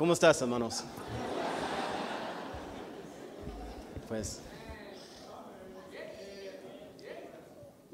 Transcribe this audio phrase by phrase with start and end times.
[0.00, 0.82] ¿Cómo estás, hermanos?
[4.08, 4.40] Pues,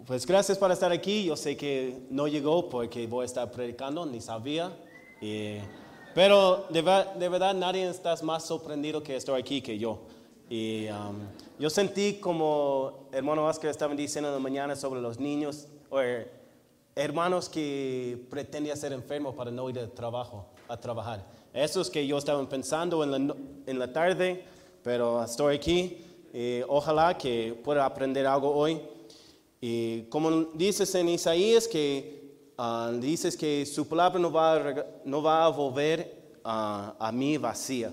[0.07, 1.25] pues gracias por estar aquí.
[1.25, 4.71] Yo sé que no llegó porque voy a estar predicando, ni sabía.
[5.21, 5.57] Y-
[6.14, 6.80] pero de,
[7.18, 9.99] de verdad nadie está más sorprendido que estoy aquí que yo.
[10.49, 11.27] Y um,
[11.58, 15.99] yo sentí como hermano Oscar estaba diciendo en la mañana sobre los niños, o
[16.94, 21.36] hermanos que pretendían ser enfermos para no ir al trabajo, a trabajar.
[21.56, 23.34] Eso es que yo estaba pensando en la,
[23.64, 24.44] en la tarde,
[24.84, 26.04] pero estoy aquí.
[26.34, 28.79] y ojalá que pueda aprender algo hoy.
[29.58, 35.22] Y como dices en Isaías, que ah, dices que su palabra no va a, no
[35.22, 37.91] va a volver ah, a mí vacía.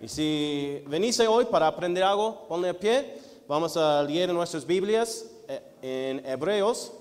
[0.00, 3.18] Y si venís hoy para aprender algo, ponle a pie.
[3.48, 6.92] Vamos a leer nuestras Biblias eh, en Hebreos.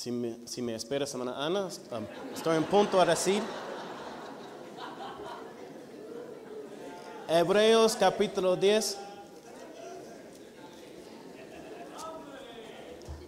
[0.00, 1.68] Si me, si me esperas, hermana Ana,
[2.34, 3.42] estoy en punto a decir.
[7.28, 8.96] Hebreos capítulo 10.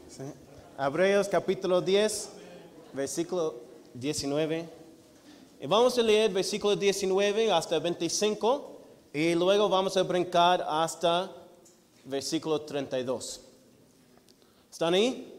[0.09, 0.23] Sí.
[0.79, 2.31] Hebreos capítulo 10,
[2.95, 3.57] versículo
[3.93, 4.67] 19.
[5.61, 8.81] Y vamos a leer versículo 19 hasta 25
[9.13, 11.31] y luego vamos a brincar hasta
[12.07, 13.43] versículo 32.
[14.71, 15.32] ¿Están ahí?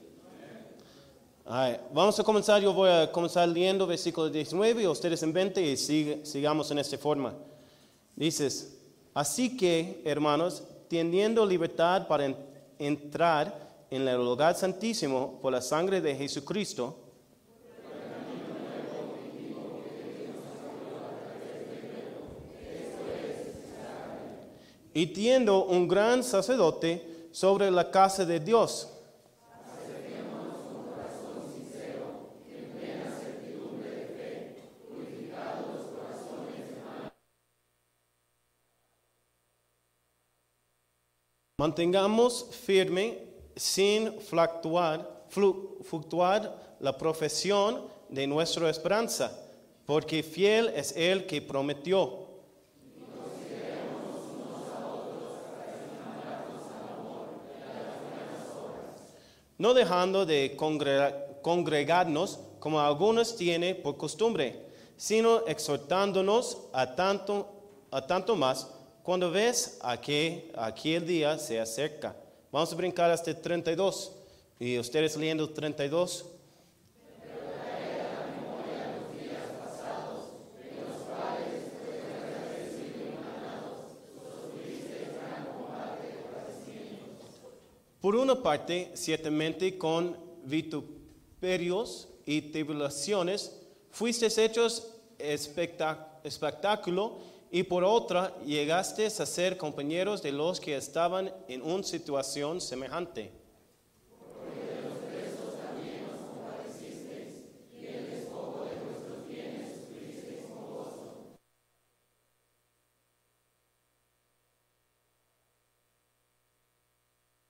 [1.45, 5.75] Vamos a comenzar, yo voy a comenzar leyendo versículo 19 y ustedes en 20 y
[5.77, 7.33] sigamos en esta forma.
[8.16, 8.77] Dices,
[9.13, 12.38] así que, hermanos, teniendo libertad para en-
[12.80, 16.95] entrar en el lugar santísimo por la sangre de Jesucristo,
[24.93, 28.89] y teniendo un gran sacerdote sobre la casa de Dios,
[41.67, 43.19] Mantengamos firme
[43.55, 44.97] sin fluctuar,
[45.29, 49.31] flu- fluctuar la profesión de nuestra esperanza,
[49.85, 52.27] porque fiel es el que prometió.
[59.57, 64.65] No dejando de congre- congregarnos como algunos tienen por costumbre,
[64.97, 67.47] sino exhortándonos a tanto,
[67.89, 68.67] a tanto más
[69.03, 72.15] cuando ves a que aquel día se acerca.
[72.52, 74.14] Vamos a brincar hasta el 32.
[74.59, 76.25] Y ustedes leyendo 32.
[87.99, 93.59] Por una parte, ciertamente con vituperios y tribulaciones
[93.92, 94.87] fuisteis hechos
[96.23, 97.19] espectáculo
[97.53, 103.31] y por otra llegaste a ser compañeros de los que estaban en una situación semejante.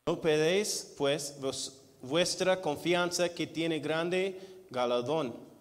[0.05, 1.39] No pedéis, pues,
[2.01, 5.52] vuestra confianza que tiene grande galardón.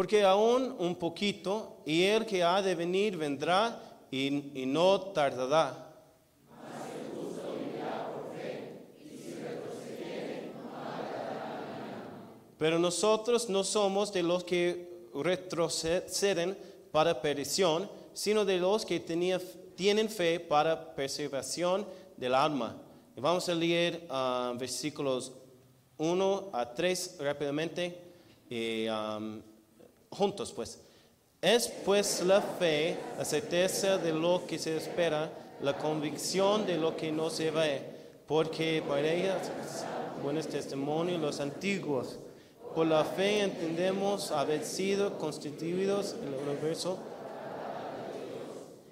[0.00, 3.78] Porque aún un poquito, y el que ha de venir vendrá
[4.10, 5.92] y, y no tardará.
[12.56, 16.56] Pero nosotros no somos de los que retroceden
[16.90, 19.38] para perdición, sino de los que tenía-
[19.76, 21.86] tienen fe para preservación
[22.16, 22.74] del alma.
[23.14, 25.32] Y vamos a leer ah, versículos
[25.98, 27.98] 1 a 3 rápidamente,
[28.48, 29.42] y, um,
[30.10, 30.80] juntos pues.
[31.40, 36.96] Es pues la fe, la certeza de lo que se espera, la convicción de lo
[36.96, 37.82] que no se ve,
[38.26, 39.38] porque por ella
[40.22, 42.18] buenos testimonios los antiguos.
[42.74, 46.98] Por la fe entendemos haber sido constituidos el universo,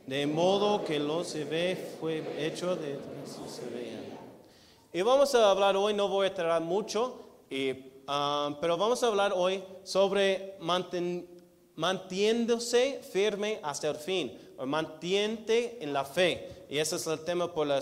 [0.06, 3.98] de modo que lo se ve fue hecho de lo se veía.
[4.90, 7.74] Y vamos a hablar hoy, no voy a tardar mucho, y,
[8.08, 11.26] ah, pero vamos a hablar hoy sobre manten-
[11.76, 16.66] mantiéndose firme hasta el fin, o mantiente en la fe.
[16.68, 17.80] Y ese es el tema por, la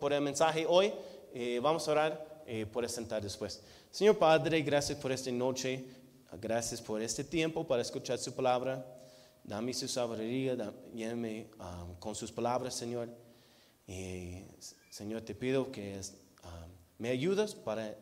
[0.00, 0.92] por el mensaje hoy.
[1.32, 3.62] Y vamos a orar y puedes sentar después.
[3.90, 5.84] Señor Padre, gracias por esta noche,
[6.40, 8.84] gracias por este tiempo para escuchar su palabra.
[9.48, 10.56] dame su sabiduría,
[10.94, 13.08] lléname um, con sus palabras, Señor.
[13.86, 14.44] Y,
[14.90, 15.98] Señor, te pido que
[16.44, 17.94] um, me ayudes para,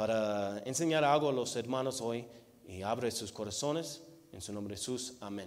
[0.00, 2.24] para enseñar algo a los hermanos hoy
[2.66, 4.00] y abre sus corazones.
[4.32, 5.46] En su nombre Jesús, amén.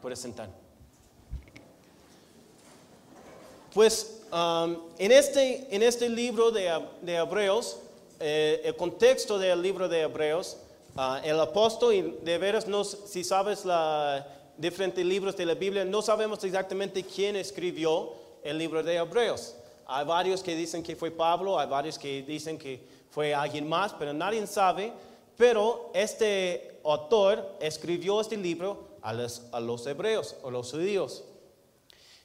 [0.00, 0.48] Puedes sentar.
[3.74, 7.76] Pues um, en, este, en este libro de, de Hebreos,
[8.18, 10.56] eh, el contexto del libro de Hebreos,
[10.96, 14.22] ah, el apóstol, y de veras, no, si sabes los
[14.56, 19.54] diferentes libros de la Biblia, no sabemos exactamente quién escribió el libro de Hebreos.
[19.86, 23.94] Hay varios que dicen que fue Pablo, hay varios que dicen que fue alguien más,
[23.94, 24.92] pero nadie sabe.
[25.38, 31.24] Pero este autor escribió este libro a los, a los hebreos o los judíos.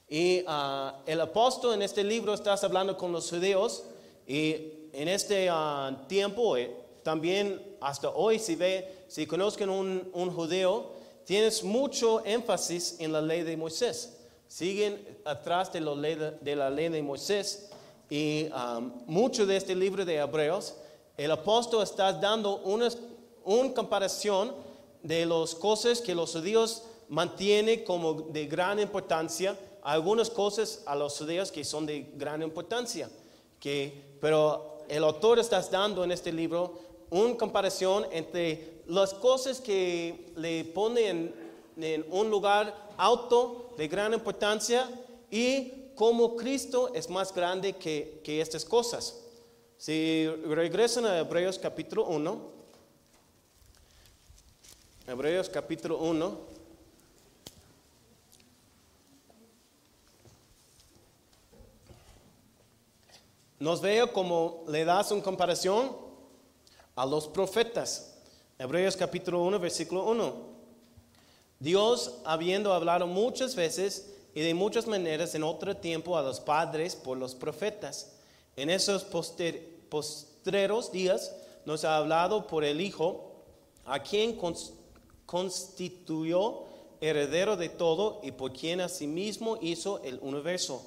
[0.10, 3.86] Y ah, el apóstol en este libro está hablando con los judíos
[4.28, 10.30] y en este ah, tiempo, eh, también hasta hoy, si ve, si conozcan un, un
[10.30, 10.92] judío,
[11.24, 14.18] tienes mucho énfasis en la ley de Moisés.
[14.50, 17.70] Siguen atrás de, la ley de, la ley de Moisés
[18.10, 20.76] y ah, mucho de este libro de Hebreos,
[21.24, 22.90] el apóstol está dando una,
[23.76, 24.56] comparación
[25.04, 31.16] de las cosas que los judíos mantienen como de gran importancia algunas cosas a los
[31.20, 33.08] judíos que son de gran importancia,
[33.60, 36.80] que, pero el autor está dando en este libro
[37.12, 41.36] una comparación entre las cosas que le ponen
[41.78, 44.90] en, en un lugar alto de gran importancia
[45.30, 49.21] y cómo Cristo es más grande que, que estas cosas.
[49.82, 52.40] Si regresan a Hebreos capítulo 1,
[55.08, 56.38] Hebreos capítulo 1,
[63.58, 65.98] nos veo como le das una comparación
[66.96, 68.20] a los profetas.
[68.60, 70.36] Hebreos capítulo 1, versículo 1.
[71.60, 76.96] Dios, habiendo hablado muchas veces y de muchas maneras en otro tiempo a los padres
[76.96, 78.12] por los profetas,
[78.56, 81.36] en esos poster, postreros días
[81.66, 83.44] nos ha hablado por el Hijo,
[83.86, 84.74] a quien cons,
[85.28, 86.64] constituyó
[87.00, 90.84] heredero de todo y por quien asimismo hizo el universo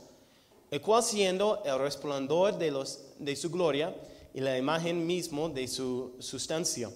[0.75, 3.95] el cual siendo el resplandor de, su gloria
[4.35, 6.91] y la imagen mismo de su sustancia,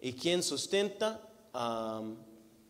[0.00, 1.20] y quien sustenta,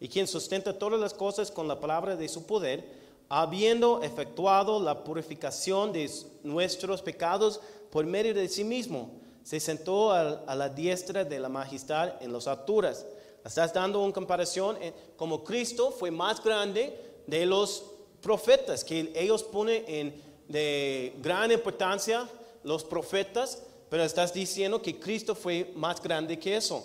[0.00, 2.84] y quien sustenta todas las cosas con la palabra de su poder,
[3.28, 6.10] habiendo efectuado la purificación de
[6.42, 7.60] nuestros pecados
[7.90, 12.46] por medio de sí mismo, se sentó a, la diestra de la majestad en las
[12.46, 13.06] alturas.
[13.44, 16.94] Estás dando una comparación en, como Cristo fue más grande
[17.26, 17.84] de los
[18.20, 22.28] profetas, que ellos ponen en de gran importancia
[22.64, 26.84] los profetas, pero estás diciendo que Cristo fue más grande que eso.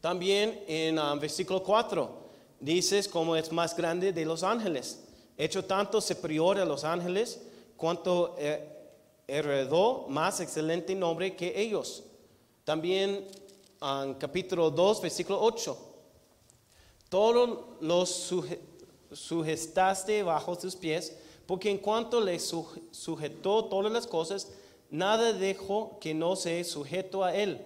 [0.00, 2.30] También en um, versículo 4
[2.60, 5.00] dices como es más grande de los ángeles,
[5.36, 7.40] hecho tanto superior a los ángeles,
[7.76, 8.79] cuanto eh,
[9.30, 12.04] heredó más excelente nombre que ellos.
[12.64, 13.26] También
[13.80, 15.76] en um, capítulo 2, versículo 8,
[17.08, 18.32] todos los
[19.12, 21.16] sujetaste bajo sus pies,
[21.46, 24.52] porque en cuanto le sujetó todas las cosas,
[24.90, 27.60] nada dejó que no se sujeto a él.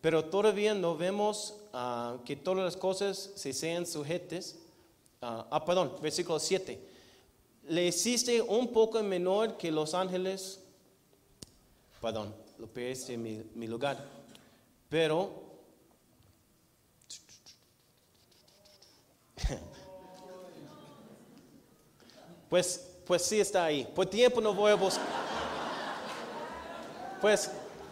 [0.00, 4.56] Pero todavía no vemos uh, que todas las cosas se sean sujetes.
[5.20, 6.80] Uh, ah, perdón, versículo 7.
[7.68, 10.60] Le hiciste un poco menor que los ángeles.
[12.00, 13.98] Perdón, lo perdiste en mi, mi lugar.
[14.88, 15.48] Pero
[22.48, 23.86] Pues, pues sí está ahí.
[23.94, 25.04] Por tiempo no voy a buscar.
[27.20, 27.50] Pues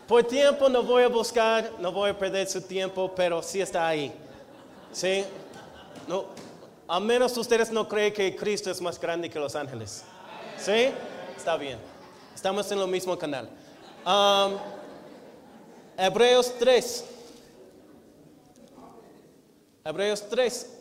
[0.09, 3.87] por tiempo no voy a buscar, no voy a perder su tiempo, pero sí está
[3.87, 4.13] ahí.
[4.93, 5.25] ¿Sí?
[6.07, 6.27] No,
[6.89, 10.05] a menos ustedes no creen que Cristo es más grande que los ángeles.
[10.59, 10.91] ¿Sí?
[11.37, 11.79] Está bien.
[12.35, 13.51] Estamos en el mismo canal.
[15.99, 17.05] Hebreos 3.
[19.85, 20.73] Hebreos 3.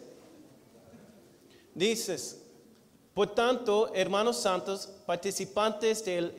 [1.74, 2.42] Dices,
[3.16, 6.36] por tanto, hermanos santos, participantes del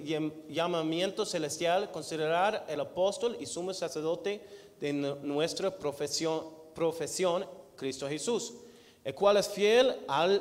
[0.49, 4.40] llamamiento celestial, considerar el apóstol y sumo sacerdote
[4.78, 8.55] de nuestra profesión, profesión, Cristo Jesús,
[9.02, 10.40] el cual es fiel al,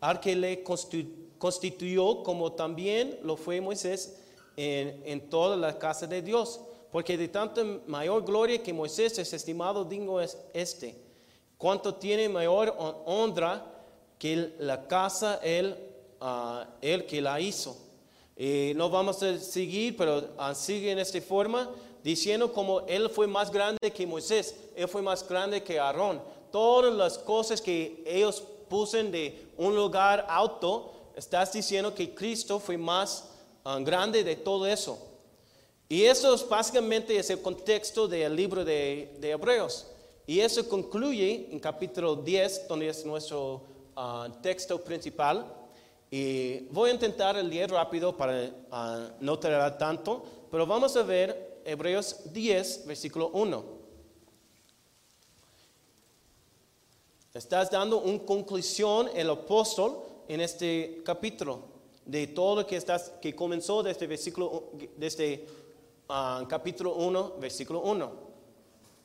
[0.00, 4.18] al que le constituyó, como también lo fue Moisés
[4.58, 6.60] en, en toda la casa de Dios.
[6.90, 10.96] Porque de tanta mayor gloria que Moisés es estimado digno es este,
[11.56, 12.74] cuanto tiene mayor
[13.04, 13.64] honra
[14.18, 15.76] que la casa él,
[16.20, 17.76] uh, que la hizo.
[18.36, 21.70] Y no vamos a seguir, pero uh, sigue en esta forma,
[22.02, 26.22] diciendo como él fue más grande que Moisés, él fue más grande que Aarón.
[26.50, 32.78] Todas las cosas que ellos puse de un lugar alto, estás diciendo que Cristo fue
[32.78, 33.27] más ah,
[33.84, 34.98] grande de todo eso.
[35.88, 39.86] Y eso es básicamente es el contexto del libro de, de Hebreos.
[40.26, 43.62] Y eso concluye en capítulo 10, donde es nuestro
[43.96, 45.46] ah, texto principal.
[46.10, 51.60] Y voy a intentar leer rápido para ah, no tardar tanto, pero vamos a ver
[51.64, 53.64] Hebreos 10, versículo 1.
[57.34, 61.77] Estás dando una conclusión el apóstol en este capítulo
[62.08, 65.46] de todo que, estás, que comenzó desde, versículo, desde
[66.08, 68.12] uh, capítulo 1, versículo 1.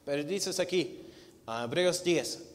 [0.06, 1.02] Pero dices aquí,
[1.46, 2.50] uh, Hebreos 10,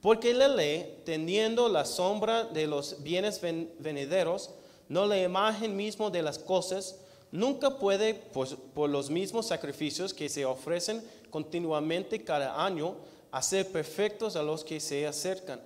[0.00, 4.50] porque la ley, teniendo la sombra de los bienes venideros,
[4.88, 6.96] no la imagen mismo de las cosas,
[7.30, 12.96] nunca puede, pues, por los mismos sacrificios que se ofrecen continuamente cada año,
[13.30, 15.60] hacer perfectos a los que se acercan.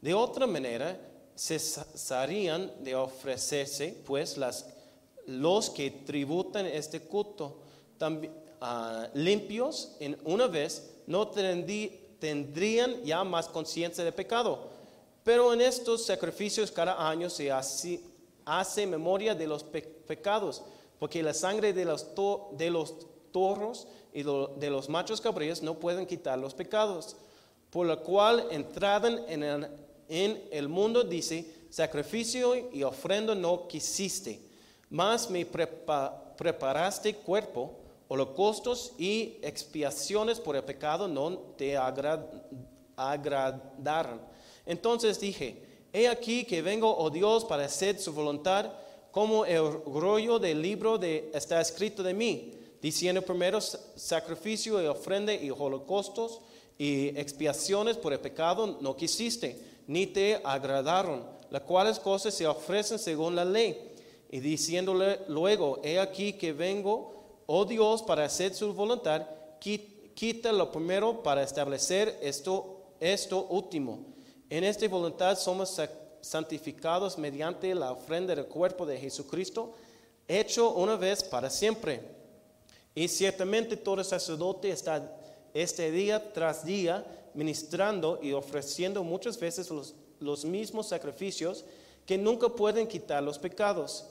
[0.00, 0.96] De otra manera,
[1.40, 4.36] cesarían de ofrecerse, pues,
[5.26, 7.56] los que tributan este culto
[7.96, 14.68] también, ah, limpios en una vez no tendrían ya más conciencia de pecado.
[15.24, 20.62] Pero en estos sacrificios cada año se hace, memoria de los pecados,
[20.98, 22.06] porque la sangre de los,
[22.52, 22.94] de los
[23.32, 27.16] toros y de los machos cabríos no pueden quitar los pecados,
[27.70, 29.68] por lo cual entradan en el,
[30.10, 34.40] en el mundo, dice, sacrificio y ofrenda no quisiste,
[34.90, 41.76] mas me preparaste cuerpo, holocaustos y expiaciones por el pecado no te
[42.96, 44.20] agradaron.
[44.66, 45.62] Entonces dije,
[45.92, 48.72] he aquí que vengo, oh Dios, para hacer su voluntad,
[49.12, 55.34] como el rollo del libro de, está escrito de mí diciendo primero sacrificio y ofrenda
[55.34, 56.40] y holocaustos
[56.78, 62.96] y expiaciones por el pecado no quisiste, ni te agradaron, las cuales cosas se ofrecen
[62.96, 63.90] según la ley.
[64.30, 69.26] Y diciéndole luego, he aquí que vengo, oh Dios, para hacer su voluntad,
[69.58, 74.06] quita lo primero para establecer esto, esto último.
[74.48, 75.80] En esta voluntad somos
[76.20, 79.74] santificados mediante la ofrenda del cuerpo de Jesucristo,
[80.28, 82.00] hecho una vez para siempre
[82.94, 85.16] y ciertamente todo sacerdote está
[85.52, 87.04] este día tras día
[87.34, 89.70] ministrando y ofreciendo muchas veces
[90.20, 91.64] los, mismos sacrificios
[92.06, 94.06] que nunca pueden quitar los pecados.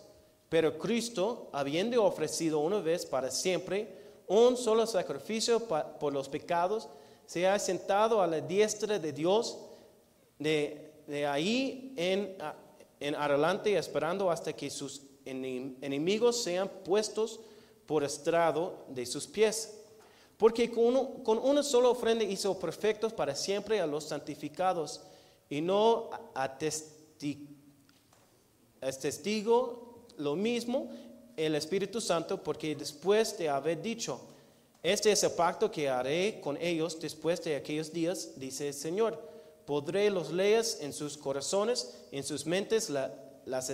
[0.49, 3.87] Pero Cristo, habiendo ofrecido una vez para siempre
[4.27, 5.59] un solo sacrificio
[5.99, 6.87] por los pecados,
[7.25, 9.57] se ha sentado a la diestra de Dios,
[10.39, 12.35] de, ahí en,
[12.99, 17.39] en adelante, esperando hasta que sus enemigos sean puestos
[17.85, 19.78] por estrado de sus pies.
[20.39, 25.01] Porque con, con una sola ofrenda hizo perfectos para siempre a los santificados
[25.49, 26.09] y no
[29.01, 30.89] testigo lo mismo
[31.35, 34.21] el Espíritu Santo, porque después de haber dicho,
[34.81, 39.21] este es el pacto que haré con ellos después de aquellos días, dice el Señor.
[39.65, 42.89] Podré los leyes en sus corazones, en sus mentes
[43.45, 43.69] las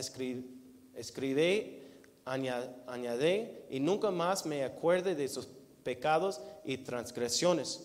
[0.95, 1.83] escribiré
[2.25, 5.47] añade y nunca más me acuerde de sus
[5.85, 7.83] pecados y transgresiones.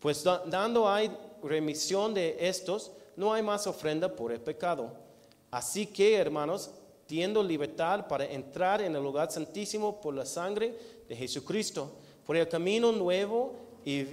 [0.00, 4.90] Pues dando hay remisión de estos, no hay más ofrenda por el pecado.
[5.50, 6.70] Así que, hermanos,
[7.06, 10.74] tiendo libertad para entrar en el lugar santísimo por la sangre
[11.06, 11.92] de Jesucristo,
[12.26, 13.52] por el camino nuevo
[13.84, 14.04] y,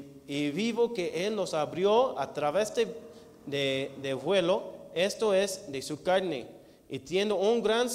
[0.51, 6.47] vivo que Él nos abrió a través de, de, vuelo, esto es de su carne,
[6.89, 7.89] y tiendo un gran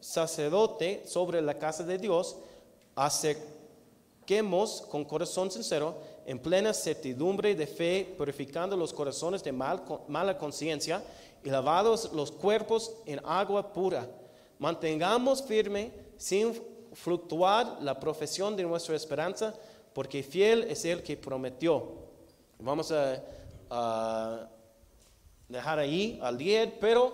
[0.00, 2.36] sacerdote, sobre la casa de Dios,
[4.22, 10.38] acerquemos con corazón sincero, en plena certidumbre de fe, purificando los corazones de mal, mala
[10.38, 11.02] conciencia
[11.42, 14.08] y lavados los cuerpos en agua pura.
[14.60, 16.54] Mantengamos firme, sin
[16.92, 19.54] fluctuar, la profesión de nuestra esperanza,
[19.92, 21.94] porque fiel es el que prometió.
[22.60, 24.48] Vamos a,
[25.48, 27.12] dejar ahí al día, pero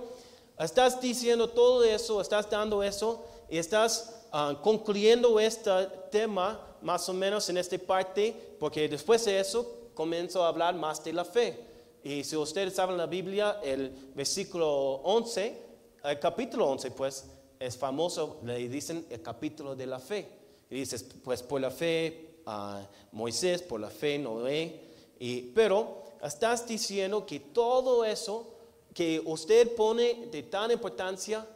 [0.58, 5.70] Estás diciendo todo eso, estás dando eso y estás ah, concluyendo este
[6.10, 11.02] tema más o menos en esta parte, porque después de eso comienzo a hablar más
[11.02, 11.58] de la fe.
[12.02, 15.62] Y si ustedes saben la Biblia, el versículo 11,
[16.04, 17.26] el capítulo 11, pues
[17.58, 20.28] es famoso, le dicen el capítulo de la fe.
[20.70, 24.80] Y dices, pues por la fe uh, Moisés, por la fe Noé.
[25.18, 28.46] Y, pero estás diciendo que todo eso
[28.94, 31.46] que usted pone de tan importancia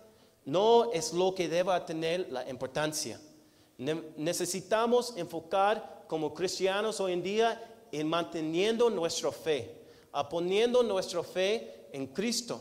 [0.45, 3.21] no es lo que deba tener la importancia.
[3.79, 9.75] Necesitamos enfocar como cristianos hoy en día en manteniendo nuestra fe,
[10.31, 12.61] poniendo nuestra fe en Cristo.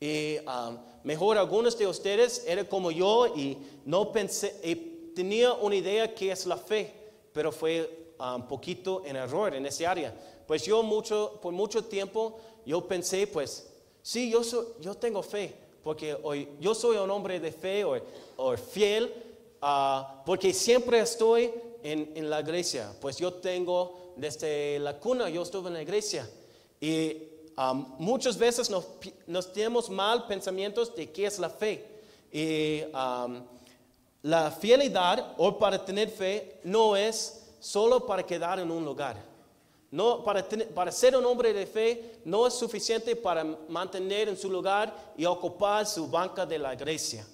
[0.00, 4.74] Y um, mejor algunos de ustedes eran como yo y no pensé, y
[5.14, 6.92] tenía una idea que es la fe,
[7.32, 10.14] pero fue un um, poquito en error en ese área.
[10.46, 13.70] Pues yo mucho, por mucho tiempo yo pensé, pues,
[14.02, 18.56] sí, yo, soy, yo tengo fe, porque hoy yo soy un hombre de fe o
[18.56, 19.12] fiel,
[19.64, 21.52] uh, porque siempre estoy
[21.82, 22.92] en, en, la iglesia.
[23.00, 26.28] Pues yo tengo, desde la cuna, yo estuve en la iglesia.
[26.80, 27.16] Y
[27.56, 28.84] um, muchas veces nos,
[29.26, 31.84] nos, tenemos mal pensamientos de qué es la fe.
[32.32, 33.42] Y um,
[34.22, 39.16] la fidelidad o para tener fe no es solo para quedar en un lugar.
[39.90, 40.44] No, para,
[40.74, 45.24] para ser un hombre de fe no es suficiente para mantener en su lugar y
[45.24, 47.24] ocupar su banca de la iglesia.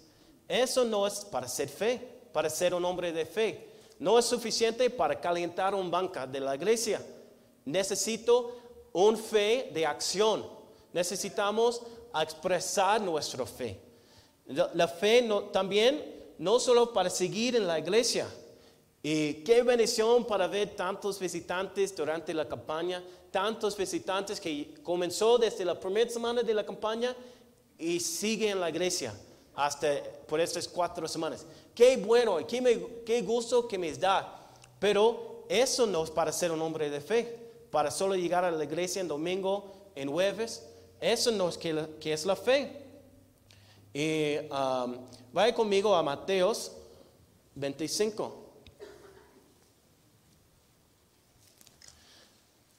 [0.46, 3.68] Eso no es para ser fe, para ser un hombre de fe.
[3.99, 7.04] No es suficiente para calentar un banca de la iglesia.
[7.64, 8.56] Necesito
[8.92, 10.46] un fe de acción.
[10.92, 11.82] Necesitamos
[12.14, 13.78] expresar nuestra fe.
[14.46, 16.02] La, fe también
[16.38, 18.26] no solo para seguir en la iglesia,
[19.02, 25.64] y qué bendición para ver tantos visitantes durante la campaña, tantos visitantes que comenzó desde
[25.64, 27.14] la primera semana de la campaña
[27.78, 29.14] y sigue en la iglesia
[29.60, 31.44] hasta por estas cuatro semanas.
[31.74, 34.50] Qué bueno, qué, qué gusto que me da.
[34.78, 37.38] Pero eso no es para ser un hombre de fe,
[37.70, 40.66] para solo llegar a la iglesia en domingo, en jueves.
[40.98, 42.84] Eso no es que, es la fe.
[43.92, 44.96] Y um,
[45.30, 46.72] vaya conmigo a Mateos
[47.54, 48.36] 25.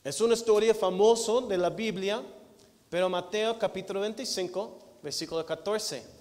[0.03, 2.23] Es una historia famosa de la Biblia,
[2.89, 6.20] pero Mateo capítulo 25, versículo 14.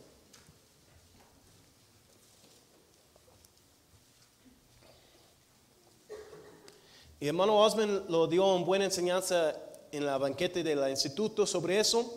[7.21, 9.55] Y hermano Osman lo dio en buena enseñanza
[9.93, 12.15] en la banquete del instituto sobre eso.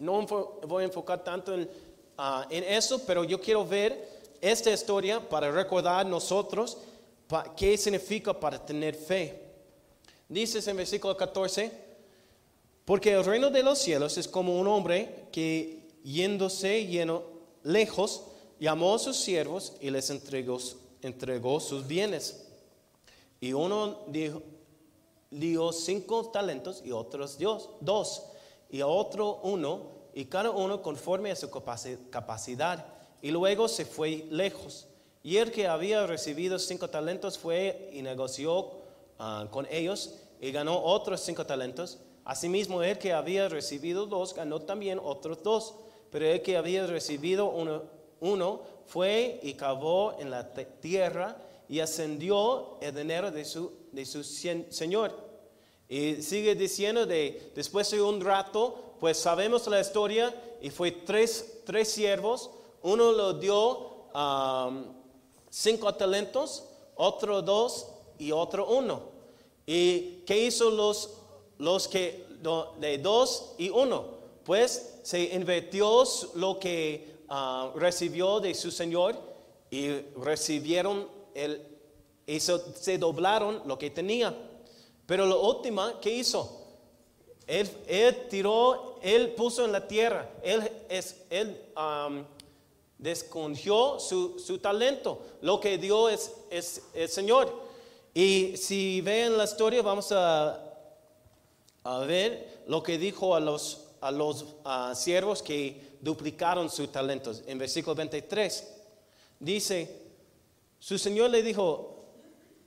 [0.00, 0.26] No
[0.66, 1.70] voy a enfocar tanto en,
[2.18, 4.08] ah, en eso, pero yo quiero ver
[4.40, 6.76] esta historia para recordar nosotros
[7.56, 9.40] qué significa para tener fe.
[10.28, 11.70] Dice en versículo 14,
[12.84, 17.22] porque el reino de los cielos es como un hombre que yéndose lleno
[17.62, 18.24] lejos,
[18.58, 20.58] llamó a sus siervos y les entregó,
[21.00, 22.51] entregó sus bienes.
[23.42, 24.40] Y uno dijo,
[25.30, 28.22] dio cinco talentos y otros Dios, dos,
[28.70, 29.82] y otro uno,
[30.14, 32.86] y cada uno conforme a su capacidad.
[33.20, 34.86] Y luego se fue lejos.
[35.22, 38.80] Y el que había recibido cinco talentos fue y negoció
[39.24, 42.00] Ah, con ellos y ganó otros cinco talentos.
[42.24, 45.76] Asimismo, el que había recibido dos ganó también otros dos.
[46.10, 47.82] Pero el que había recibido uno,
[48.18, 51.36] uno fue y cavó en la tierra
[51.72, 55.10] y ascendió el dinero de su, de su señor.
[55.88, 61.62] Y sigue diciendo de después de un rato, pues sabemos la historia y fue tres,
[61.64, 62.50] tres siervos.
[62.82, 63.90] Uno lo dio
[65.48, 67.86] cinco talentos, otro dos
[68.18, 69.04] y otro uno.
[69.64, 71.20] ¿Y qué hizo los,
[71.56, 72.26] los que
[72.80, 74.08] de dos y uno?
[74.44, 76.04] Pues se invirtió
[76.34, 79.16] lo que ah, recibió de su Señor
[79.70, 81.72] y recibieron el,
[82.26, 84.34] y se, doblaron lo que tenía.
[85.06, 86.60] Pero la última, ¿qué hizo?
[87.46, 87.68] Él,
[88.30, 91.60] tiró, él puso en la tierra, él, es, él
[93.98, 95.20] su, su, talento.
[95.42, 97.52] Lo que dio es, es el Señor.
[98.14, 100.72] Y si ven la historia, vamos a,
[101.84, 104.46] a ver lo que dijo a los, a los
[104.94, 107.42] siervos que duplicaron sus talentos.
[107.46, 108.68] En versículo 23
[109.40, 110.01] dice,
[110.82, 112.06] su Señor le dijo,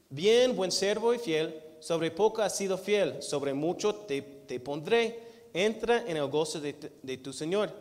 [0.10, 4.21] bien, buen siervo y fiel, sobre poco has sido fiel, sobre mucho te,
[4.62, 5.19] pondré,
[5.54, 7.73] entra en el gozo de, tu Señor.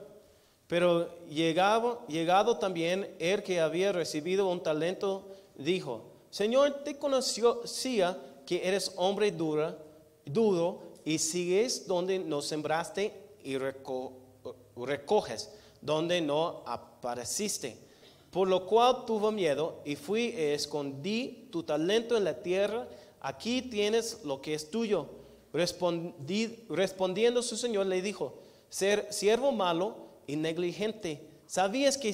[0.66, 8.66] Pero llegado, llegado también el que había recibido un talento, dijo, Señor, te conocía que
[8.66, 9.78] eres hombre dura,
[10.24, 13.12] duro y sigues donde no sembraste
[13.44, 13.56] y
[14.74, 17.83] recoges donde no apareciste.
[18.34, 22.88] Por lo cual tuvo miedo y fui y escondí tu talento en la tierra.
[23.20, 25.06] Aquí tienes lo que es tuyo.
[25.52, 28.34] respondiendo su señor le dijo,
[28.68, 29.94] ser siervo malo
[30.26, 32.10] y negligente, ¿sabías que,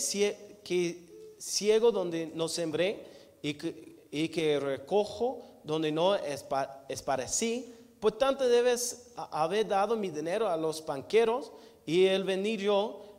[0.62, 3.02] que ciego donde no sembré
[3.40, 7.74] y que, y que recojo donde no es, para sí.
[7.98, 11.50] Por tanto, debes haber dado mi dinero a los banqueros
[11.86, 13.09] y el venir yo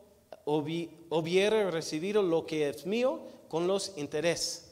[0.45, 4.71] hubiera recibido lo que es mío con los intereses.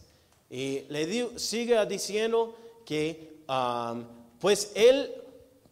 [0.49, 2.55] Y le sigue diciendo
[2.85, 3.43] que,
[4.39, 5.13] pues él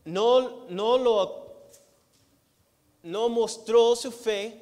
[0.05, 1.47] no, no lo
[3.03, 4.61] no mostró su fe,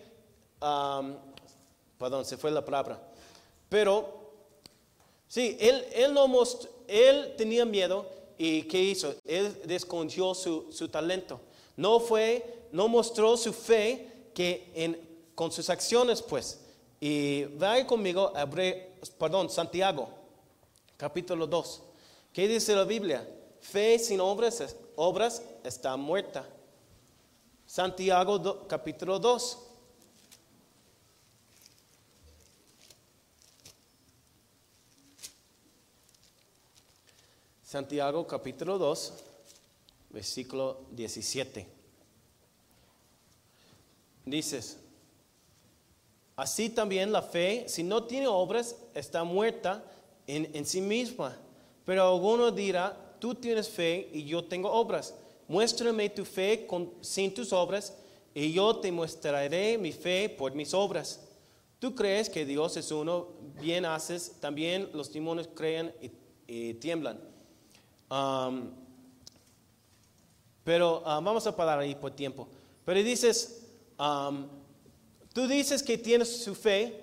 [1.97, 3.01] perdón, se fue la palabra,
[3.67, 4.07] pero
[5.27, 8.05] sí, él, él, no mostró, él tenía miedo
[8.37, 9.15] y ¿qué hizo?
[9.25, 11.39] Él desconfió su, su talento.
[11.75, 14.99] No fue, no mostró su fe que en,
[15.35, 16.59] con sus acciones, pues.
[16.99, 18.33] Y vaya conmigo,
[19.19, 20.09] perdón, Santiago,
[20.97, 21.83] capítulo 2.
[22.33, 23.29] ¿Qué dice la Biblia?
[23.59, 26.47] Fe sin obras, obras está muerta.
[27.65, 29.59] Santiago capítulo 2.
[37.63, 39.13] Santiago capítulo 2,
[40.11, 41.67] versículo 17.
[44.25, 44.77] Dices,
[46.35, 49.83] así también la fe, si no tiene obras, está muerta
[50.27, 51.37] en, en sí misma.
[51.85, 55.13] Pero alguno dirá, tú tienes fe y yo tengo obras.
[55.47, 57.95] Muéstrame tu fe con, sin tus obras
[58.33, 61.21] y yo te mostraré mi fe por mis obras.
[61.79, 63.27] Tú crees que Dios es uno,
[63.61, 65.93] bien haces, también los demonios creen
[66.47, 67.19] y, tiemblan.
[70.63, 72.47] Pero uh, vamos a parar ahí por tiempo.
[72.83, 73.67] Pero dices,
[73.99, 74.47] um,
[75.35, 76.97] tú dices que tienes su fe,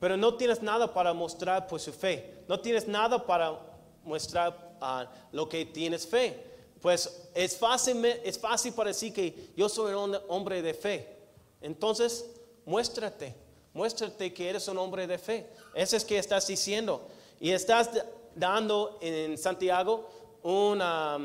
[0.00, 2.34] pero no tienes nada para mostrar por su fe.
[2.48, 3.60] No tienes nada para
[4.02, 6.36] mostrar uh, lo que tienes fe.
[6.82, 11.16] Pues es fácil, es fácil para decir que yo soy un hombre de fe.
[11.60, 12.26] Entonces,
[12.64, 13.32] muéstrate,
[13.72, 15.46] muéstrate que eres un hombre de fe.
[15.72, 17.06] Eso es que estás diciendo.
[17.38, 17.88] Y estás
[18.34, 20.10] dando en Santiago
[20.42, 21.18] una...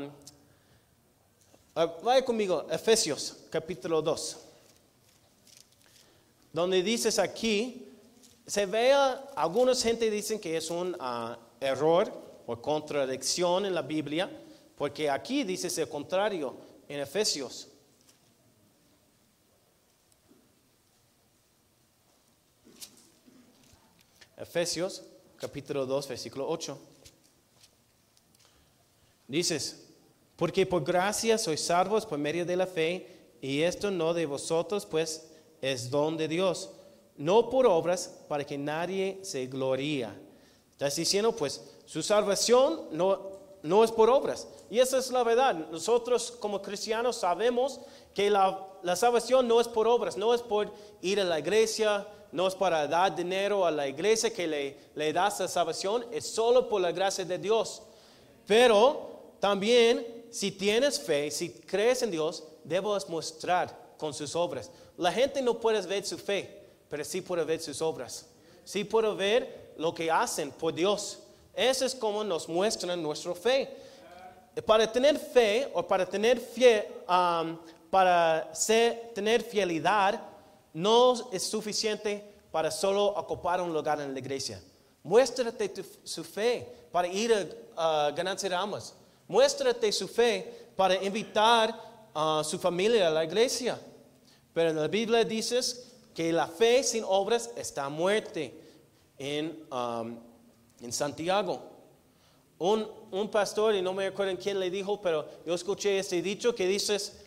[1.74, 4.51] Uh, vaya conmigo, Efesios capítulo 2.
[6.52, 7.88] Donde dices aquí,
[8.46, 8.92] se ve,
[9.36, 12.12] algunos gente dicen que es un uh, error
[12.46, 14.30] o contradicción en la Biblia
[14.82, 16.56] porque aquí dice el contrario
[16.88, 17.68] en Efesios.
[24.36, 25.04] Efesios
[25.36, 26.76] capítulo 2, versículo 8.
[29.28, 29.84] Dices,
[30.34, 33.06] porque por gracia sois salvos por medio de la fe,
[33.40, 35.28] y esto no de vosotros, pues
[35.62, 36.70] es don de Dios,
[37.16, 40.14] no por obras para que nadie se gloría.
[40.72, 43.30] Estás diciendo, pues, su salvación no,
[43.62, 44.48] no es por obras.
[44.68, 45.54] Y esa es la verdad.
[45.70, 47.80] Nosotros como cristianos sabemos
[48.12, 52.48] que la, salvación no es por obras, no es por ir a la iglesia, no
[52.48, 56.68] es para dar dinero a la iglesia que le, le da esa salvación, es solo
[56.68, 57.82] por la gracia de Dios.
[58.46, 64.68] Pero también si tienes fe, si crees en Dios, debes mostrar con sus obras.
[64.96, 66.40] La gente no puede ver su fe,
[66.88, 68.26] pero sí puede ver sus obras.
[68.64, 71.20] Sí puede ver lo que hacen por Dios.
[71.54, 73.76] Eso es como nos muestran nuestra fe.
[74.66, 76.42] Para tener fe o para tener,
[77.08, 77.56] um,
[77.90, 78.50] para
[79.14, 80.20] tener fidelidad
[80.74, 84.60] no es suficiente para solo ocupar un lugar en la iglesia.
[85.04, 87.32] Muéstrate su fe para ir
[87.76, 88.94] a ganarse ramas.
[89.28, 91.72] Muéstrate su fe para invitar
[92.12, 93.78] a su familia a la iglesia.
[94.52, 98.54] Pero en la Biblia dices que la fe sin obras está muerte
[99.18, 100.18] en um,
[100.82, 101.62] en Santiago.
[102.58, 106.54] Un, un, pastor, y no me acuerdo quién le dijo, pero yo escuché este dicho
[106.54, 107.24] que dices,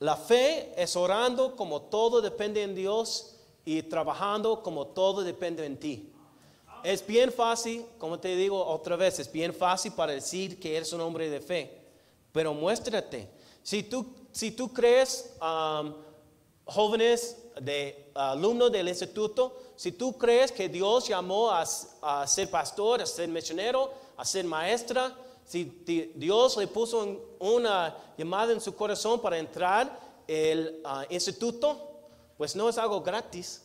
[0.00, 5.78] la fe es orando como todo depende en Dios y trabajando como todo depende en
[5.78, 6.08] ti.
[6.82, 10.92] Es bien fácil, como te digo otra vez, es bien fácil para decir que eres
[10.92, 11.80] un hombre de fe,
[12.32, 13.28] pero muéstrate.
[13.62, 15.94] Si tú, si tú crees, um,
[16.72, 21.66] jóvenes de alumnos del instituto, si tú crees que Dios llamó a,
[22.26, 25.64] ser pastor, a ser misionero, a ser maestra, si
[26.14, 31.90] Dios le puso una llamada en su corazón para entrar el ah, instituto,
[32.38, 33.62] pues no es algo gratis.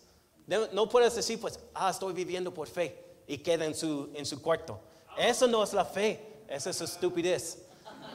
[0.72, 4.42] No puedes decir, pues, ah, estoy viviendo por fe y queda en su, en su
[4.42, 4.80] cuarto.
[5.18, 7.60] Eso no es la fe, eso es estupidez.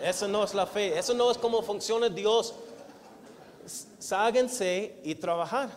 [0.02, 2.54] Eso no es la fe, eso no es cómo funciona Dios.
[4.02, 5.70] Ságuense y trabajar,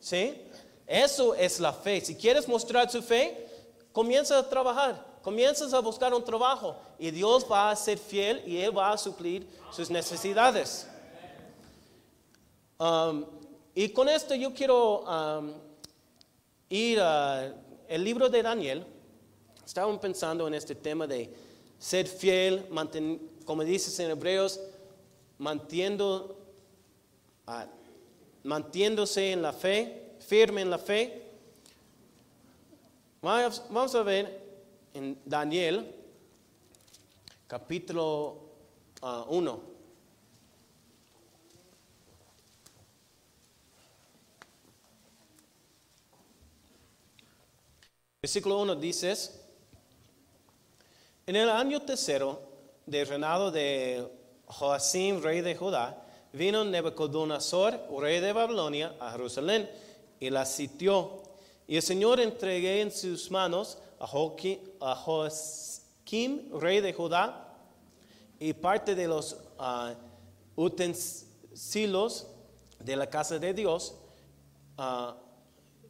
[0.00, 0.42] ¿sí?
[0.84, 2.00] Eso es la fe.
[2.00, 3.46] Si quieres mostrar su fe,
[3.92, 8.56] comienza a trabajar, comienzas a buscar un trabajo y Dios va a ser fiel y
[8.56, 10.88] Él va a suplir sus necesidades.
[12.80, 13.24] Um,
[13.76, 15.52] y con esto yo quiero um,
[16.68, 17.54] ir al
[17.88, 18.84] libro de Daniel.
[19.64, 21.32] Estaba pensando en este tema de
[21.78, 22.66] ser fiel,
[23.44, 24.58] como dices en Hebreos,
[25.38, 26.37] mantiendo,
[27.48, 27.66] uh,
[28.44, 31.22] mantiéndose en la fe, firme en la fe.
[33.20, 34.46] Vamos, a ver
[34.94, 35.94] en Daniel,
[37.48, 38.38] capítulo
[39.02, 39.52] ah, 1.
[39.52, 39.60] Uh,
[48.20, 49.14] Versículo 1 dice,
[51.26, 52.42] en el año tercero
[52.84, 54.06] del reinado de
[54.46, 59.68] Joacim, rey de Judá, vino Nebuchadnezzar, rey de Babilonia, a Jerusalén
[60.20, 61.22] y la sitió.
[61.66, 64.58] Y el Señor entregué en sus manos a Joaquim,
[66.58, 67.44] rey de Judá,
[68.38, 69.94] y parte de los uh,
[70.56, 72.28] utensilios
[72.78, 73.96] de la casa de Dios,
[74.78, 75.12] uh,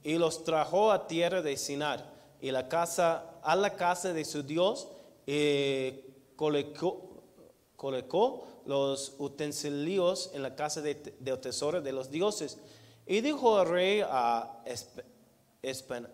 [0.02, 4.42] y los trajo a tierra de Sinar, y la casa, a la casa de su
[4.42, 4.88] Dios,
[5.26, 5.92] y
[6.36, 7.22] colocó,
[7.76, 12.58] colocó los utensilios en la casa de, tesoro de los dioses.
[13.06, 14.62] Y dijo el rey a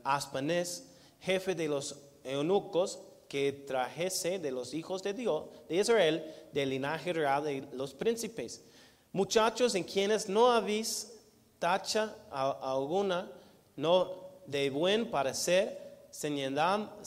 [0.04, 0.84] Aspanés,
[1.20, 7.12] jefe de los eunucos, que trajese de los hijos de Dios, de Israel, del linaje
[7.12, 8.62] real de los príncipes.
[9.10, 11.12] Muchachos en quienes no habéis
[11.58, 13.32] tacha alguna,
[13.74, 17.02] no de buen parecer, señalados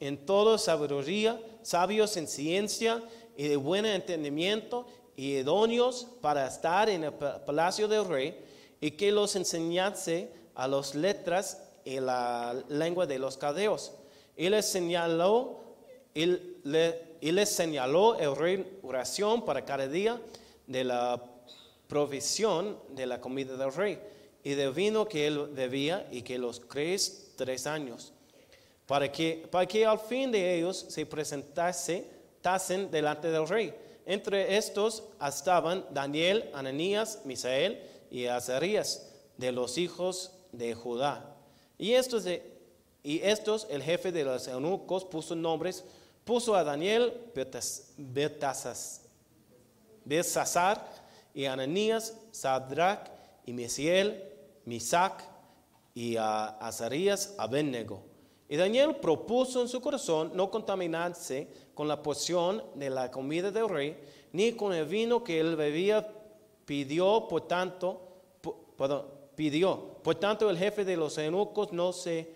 [0.00, 3.02] en toda sabiduría, sabios en ciencia
[3.36, 8.36] y de buen entendimiento y idóneos para estar en el palacio del rey,
[8.80, 13.92] y que los enseñase a las letras y la lengua de los cadeos.
[14.36, 15.60] Y les señaló,
[16.14, 16.26] y,
[16.64, 20.20] les señaló el rey oración para cada día
[20.66, 21.22] de la
[21.88, 23.98] provisión de la comida del rey
[24.42, 28.12] y del vino que él debía y que los crees tres años,
[28.86, 32.13] para que, para que al fin de ellos se presentase
[32.90, 33.74] delante del rey.
[34.06, 41.34] Entre estos estaban Daniel, Ananías, Misael y Azarías, de los hijos de Judá.
[41.78, 45.84] Y estos, y estos el jefe de los eunucos, puso nombres,
[46.24, 47.14] puso a Daniel,
[50.04, 50.86] Belsasar
[51.32, 53.08] y Ananías, Sadrach
[53.46, 54.22] y Misael,
[54.66, 55.24] Misac
[55.94, 58.13] y a Azarías, Abednego.
[58.48, 63.68] Y Daniel propuso en su corazón no contaminarse con la porción de la comida del
[63.68, 63.96] rey,
[64.32, 66.06] ni con el vino que él bebía,
[66.64, 68.00] pidió, por tanto,
[68.76, 69.96] perdón, pidió.
[70.02, 72.34] Por tanto, el jefe de los eunucos no se,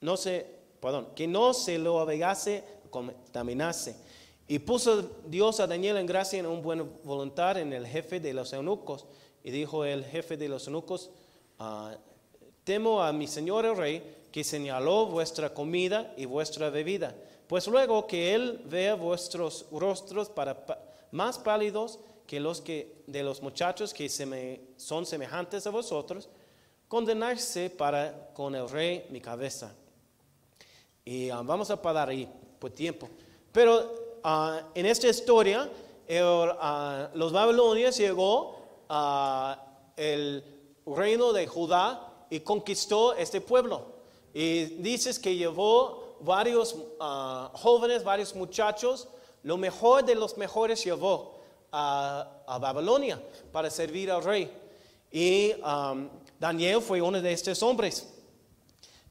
[0.00, 0.46] no se,
[0.80, 3.96] perdón, que no se lo avegase, contaminase.
[4.46, 8.34] Y puso Dios a Daniel en gracia en un buen voluntad en el jefe de
[8.34, 9.06] los eunucos.
[9.42, 11.10] Y dijo el jefe de los eunucos,
[11.58, 11.96] ah,
[12.62, 17.14] temo a mi señor el rey, que señaló vuestra comida y vuestra bebida.
[17.46, 20.56] Pues luego que Él vea vuestros rostros para,
[21.12, 24.08] más pálidos que los que, de los muchachos que
[24.76, 26.28] son semejantes a vosotros,
[26.88, 29.72] condenarse para con el rey mi cabeza.
[31.04, 33.08] Y ah, vamos a parar ahí por tiempo.
[33.52, 35.70] Pero ah, en esta historia,
[36.10, 38.56] ah, los babilonios llegó
[39.96, 40.44] el
[40.84, 43.93] reino de Judá y conquistó este pueblo.
[44.34, 49.08] Y dices que llevó varios ah, jóvenes, varios muchachos,
[49.44, 51.38] lo mejor de los mejores llevó
[51.70, 54.50] a, Babilonia para servir al rey.
[55.10, 55.52] Y
[56.40, 58.08] Daniel fue uno de estos hombres.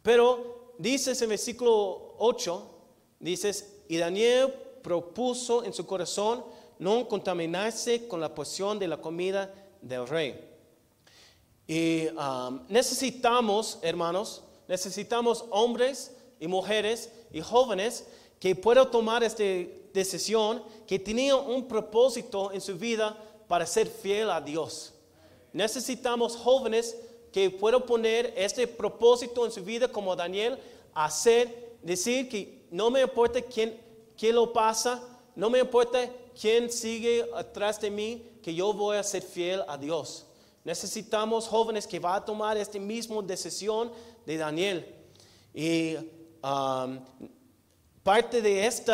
[0.02, 2.70] Pero dices en versículo 8,
[3.20, 6.44] dices, y Daniel propuso en su corazón
[6.80, 10.50] no contaminarse con la porción de la comida del rey.
[11.68, 12.08] Y
[12.68, 18.08] necesitamos, hermanos, necesitamos hombres y mujeres y jóvenes
[18.40, 19.44] que puedan tomar esta
[19.94, 23.16] decisión, que tenían un propósito en su vida
[23.48, 24.92] para ser fiel a Dios.
[25.52, 26.98] Necesitamos jóvenes
[27.32, 30.58] que puedan poner este propósito en su vida como Daniel,
[30.96, 33.80] hacer, decir que no me importa quién,
[34.18, 35.04] quién lo pasa,
[35.36, 36.10] no me importa
[36.40, 40.26] quién sigue atrás de mí, que yo voy a ser fiel a Dios.
[40.64, 43.92] Necesitamos jóvenes que van a tomar esta misma decisión
[44.26, 44.96] de Daniel.
[45.54, 45.96] Y
[46.44, 47.00] um,
[48.04, 48.94] parte de este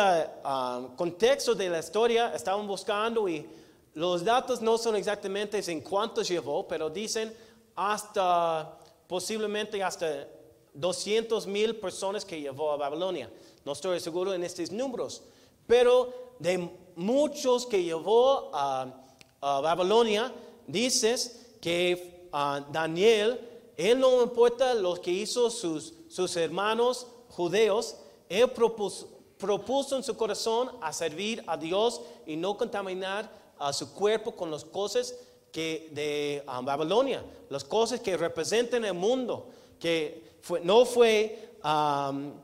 [0.96, 3.46] contexto de la historia estaban buscando y
[3.94, 7.34] los datos no son exactamente en cuántos llevó, pero dicen
[7.74, 10.28] hasta posiblemente hasta
[10.74, 13.28] 200 mil personas que llevó a Babilonia.
[13.64, 15.22] No estoy seguro en estos números,
[15.66, 18.96] pero de muchos que llevó a,
[19.42, 20.30] Babilonia,
[20.66, 23.40] dices que uh, Daniel
[23.80, 27.96] él no importa lo que hizo sus, sus hermanos judeos,
[28.28, 34.36] Él propuso, en su corazón a servir a Dios y no contaminar a su cuerpo
[34.36, 35.14] con las cosas
[35.50, 40.24] que de um, Babilonia, las cosas que representan el mundo, que
[40.62, 42.34] no, fue, um,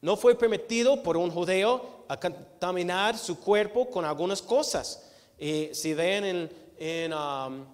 [0.00, 5.12] no fue permitido por un judeo a contaminar su cuerpo con algunas cosas.
[5.38, 7.64] Y si ven en, en, um,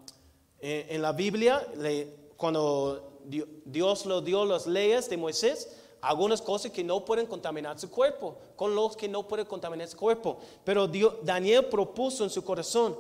[0.61, 5.69] en la Biblia, le, cuando Dio- Dios lo dio las leyes de Moisés,
[6.01, 9.97] algunas cosas que no pueden contaminar su cuerpo, con los que no pueden contaminar su
[9.97, 10.39] cuerpo.
[10.65, 10.89] Pero
[11.23, 12.97] Daniel propuso en su corazón.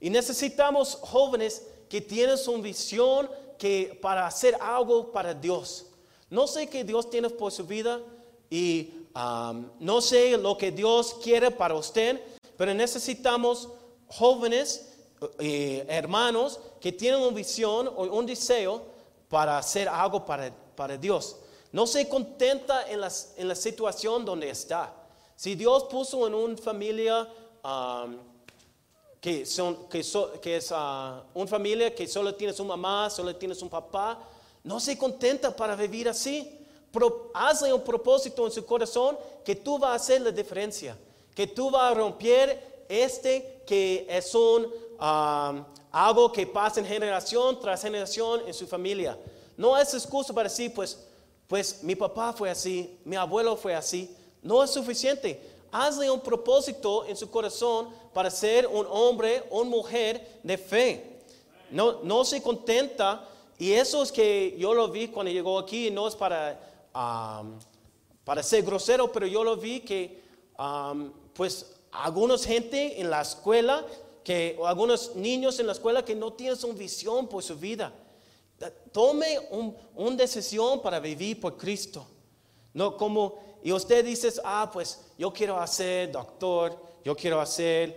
[0.00, 5.86] Y necesitamos jóvenes que tienen su visión que para hacer algo para Dios.
[6.30, 8.00] No sé qué Dios tiene por su vida
[8.48, 12.20] y um, no sé lo que Dios quiere para usted,
[12.56, 13.70] pero necesitamos
[14.06, 14.90] jóvenes,
[15.40, 18.82] eh, hermanos, que tienen una visión o un deseo
[19.28, 21.36] para hacer algo para, para Dios.
[21.72, 24.94] No se contenta en, las- en la situación donde está.
[25.36, 27.28] Si Dios puso en una familia
[27.62, 28.16] um,
[29.20, 33.34] que, son, que, so- que es ah, una familia que solo tienes una mamá, solo
[33.36, 34.18] tienes un papá,
[34.64, 36.54] no se contenta para vivir así.
[36.90, 40.96] Pro, hazle un propósito en su corazón que tú vas a hacer la diferencia,
[41.34, 44.66] que tú vas a romper este que es un
[44.98, 49.18] ah, algo que pasa en generación tras generación en su familia.
[49.56, 51.06] No es excusa para decir, pues,
[51.46, 54.14] pues mi papá fue así, mi abuelo fue así.
[54.42, 55.42] No es suficiente.
[55.70, 61.20] Hazle un propósito en su corazón para ser un hombre o una mujer de fe.
[61.70, 63.28] No, no se contenta.
[63.58, 65.90] Y eso es que yo lo vi cuando llegó aquí.
[65.90, 66.58] No es para,
[66.94, 67.58] um,
[68.24, 70.22] para ser grosero, pero yo lo vi que,
[70.58, 73.84] um, pues, algunos gente en la escuela,
[74.28, 77.90] que, o algunos niños en la escuela que no tienen una visión por su vida.
[78.92, 82.06] Tome un- una decisión para vivir por Cristo.
[82.74, 87.96] No como, y usted dice, ah, pues yo quiero hacer doctor, yo quiero hacer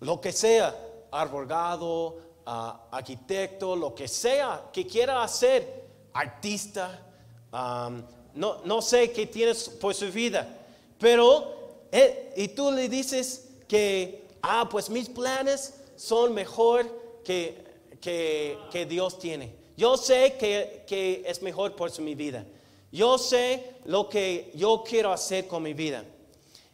[0.00, 0.76] lo que sea,
[1.12, 2.16] abogado,
[2.90, 7.06] arquitecto, lo que sea que quiera hacer, artista,
[8.34, 10.58] no, no sé qué tienes por su vida,
[10.98, 13.41] pero, eh, y tú le dices
[13.72, 16.84] que, ah, pues mis planes son mejor
[17.24, 17.64] que,
[18.02, 19.56] que, que Dios tiene.
[19.78, 22.44] Yo sé que, que es mejor por mi vida.
[22.90, 26.04] Yo sé lo que yo quiero hacer con mi vida.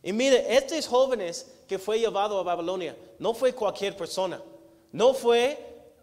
[0.02, 4.42] Y mire, estos jóvenes que fue llevado a Babilonia, no fue cualquier persona,
[4.90, 5.56] no fue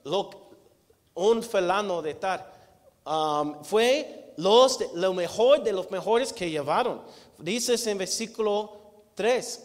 [0.05, 0.29] lo,
[1.13, 2.55] un felano de tal,
[3.07, 7.01] Um, fue los, lo mejor de los mejores que llevaron.
[7.37, 8.71] Dices en versículo
[9.13, 9.64] 3,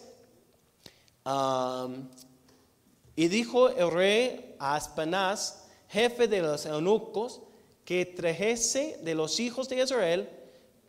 [3.15, 7.41] y dijo el rey a Aspenaz, jefe de los eunucos,
[7.85, 10.29] que trajese de los hijos de Israel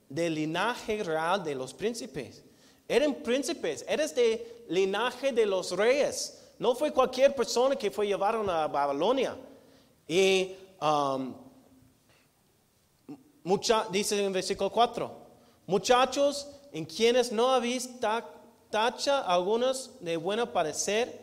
[0.08, 2.42] del linaje real de los príncipes.
[2.86, 6.38] Eran príncipes, eres de linaje de los reyes.
[6.58, 9.36] No fue cualquier persona que fue llevaron a Babilonia.
[10.06, 10.54] Y
[13.42, 15.10] mucha, dice en versículo 4,
[15.66, 17.98] muchachos en quienes no habéis
[18.72, 21.20] ta- tacha algunos de buen parecer,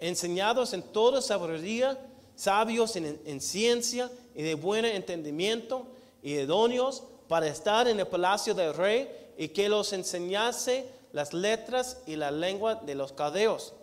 [0.00, 1.96] enseñados en toda sabiduría,
[2.34, 5.86] sabios en, en ciencia y de buen entendimiento,
[6.22, 11.98] y idóneos para estar en el palacio del rey, y que los enseñase las letras
[12.06, 13.74] y la lengua de los caldeos.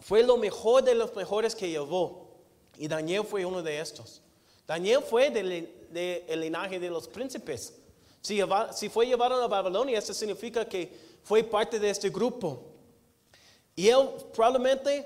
[0.00, 2.28] Fue lo mejor de los mejores que llevó.
[2.78, 4.20] Y Daniel fue uno de estos.
[4.66, 7.72] Daniel fue del de linaje de los príncipes.
[8.20, 12.62] Si, lleva- si fue llevado a Babilonia, eso significa que fue parte de este grupo.
[13.74, 15.04] Y él probablemente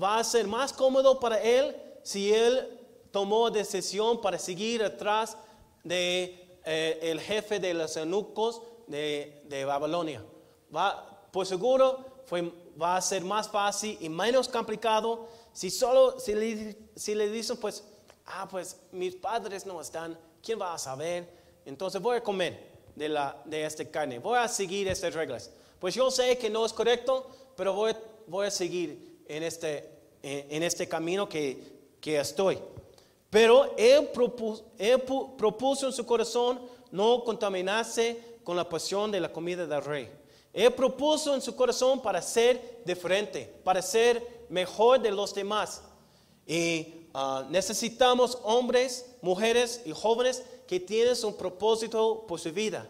[0.00, 2.78] va a ser más cómodo para él si él
[3.10, 5.38] tomó decisión para seguir atrás
[5.82, 10.22] de eh, el jefe de los eunucos de, de Babilonia.
[10.74, 16.34] Va, por seguro fue, va a ser más fácil y menos complicado si solo si
[16.34, 17.82] le, si le dicen pues
[18.26, 21.28] ah pues mis padres no están quién va a saber
[21.64, 25.94] entonces voy a comer de la de esta carne voy a seguir estas reglas pues
[25.94, 27.94] yo sé que no es correcto pero voy,
[28.26, 29.90] voy a seguir en este
[30.22, 31.62] en, este camino que,
[32.00, 32.58] que estoy
[33.30, 36.60] pero él, propuso, él pu- propuso en su corazón
[36.92, 40.08] no contaminarse con la pasión de la comida del rey.
[40.52, 45.82] Él propuso en su corazón para ser diferente, para ser mejor de los demás.
[46.46, 52.88] Y ah, necesitamos hombres, mujeres y jóvenes que tienen un propósito por su vida.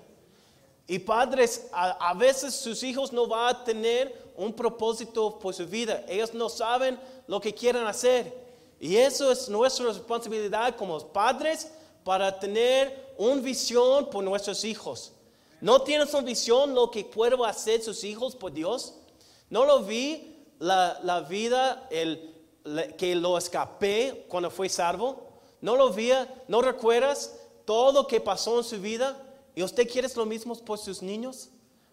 [0.86, 6.04] Y padres, a, veces sus hijos no van a tener un propósito por su vida.
[6.06, 8.44] Ellos no saben lo que quieren hacer.
[8.78, 11.70] Y eso es nuestra responsabilidad como padres
[12.04, 15.12] para tener una visión por nuestros hijos.
[15.60, 18.94] ¿No tienes una visión lo que pueden hacer sus hijos por Dios?
[19.48, 22.34] ¿No lo vi la, la vida el,
[22.98, 25.40] que lo escapé cuando fue salvo?
[25.62, 26.10] ¿No lo vi?
[26.46, 29.16] ¿No recuerdas todo lo que pasó en su vida?
[29.54, 31.48] ¿Y usted quiere lo mismo por sus niños?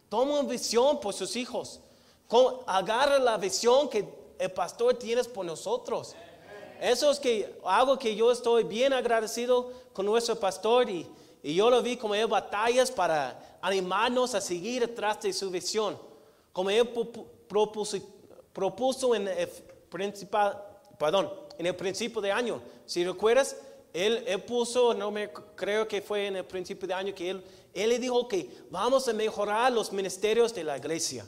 [0.09, 1.79] Toma visión por sus hijos.
[2.65, 4.07] Agarra la visión que
[4.39, 6.15] el pastor tiene por nosotros.
[6.81, 11.07] Eso es que algo que yo estoy bien agradecido con nuestro pastor y,
[11.43, 15.97] y yo lo vi como él batallas para animarnos a seguir detrás de su visión.
[16.51, 16.89] Como él
[17.47, 17.97] propuso,
[18.51, 19.29] propuso en
[19.89, 20.61] principal,
[20.97, 22.61] perdón, en el principio de año.
[22.85, 23.55] Si recuerdas,
[23.93, 27.43] él, él, puso, no me creo que fue en el principio de año que él,
[27.73, 31.25] él le dijo que vamos a mejorar los ministerios de la iglesia.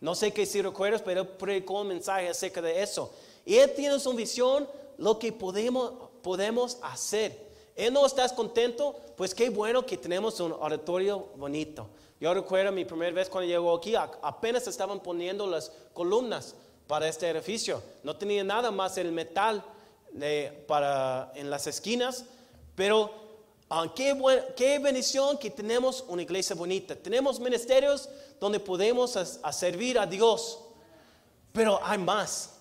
[0.00, 3.10] No sé qué si recuerdas, pero él predicó un mensaje acerca de eso.
[3.44, 5.92] Y él tiene su visión lo que podemos,
[6.22, 7.46] podemos hacer.
[7.74, 8.96] ¿Él no estás contento?
[9.16, 11.88] Pues qué bueno que tenemos un auditorio bonito.
[12.18, 16.54] Yo recuerdo mi primera vez cuando llegó aquí, apenas estaban poniendo las columnas
[16.86, 17.82] para este edificio.
[18.02, 19.62] No tenía nada más el metal
[20.66, 22.24] para, en las esquinas,
[22.74, 23.10] pero
[23.70, 24.16] ah, qué,
[24.56, 26.94] qué, bendición que tenemos una iglesia bonita.
[26.94, 28.08] Tenemos ministerios
[28.40, 29.18] donde podemos
[29.52, 30.60] servir a Dios,
[31.52, 32.52] pero hay más.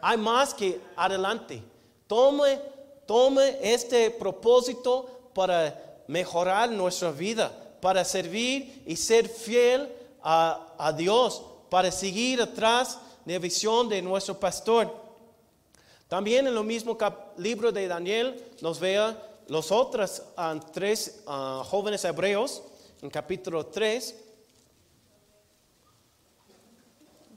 [0.00, 1.62] Hay más que adelante.
[2.06, 2.60] Tome,
[3.06, 7.50] tome este propósito para mejorar nuestra vida,
[7.80, 9.90] para servir y ser fiel
[10.22, 15.01] a, Dios, para seguir atrás de la visión de nuestro pastor.
[16.12, 16.98] También en lo mismo
[17.38, 19.16] libro de Daniel nos vea
[19.48, 22.62] los otros ah, tres ah, jóvenes hebreos
[23.00, 24.14] en capítulo 3.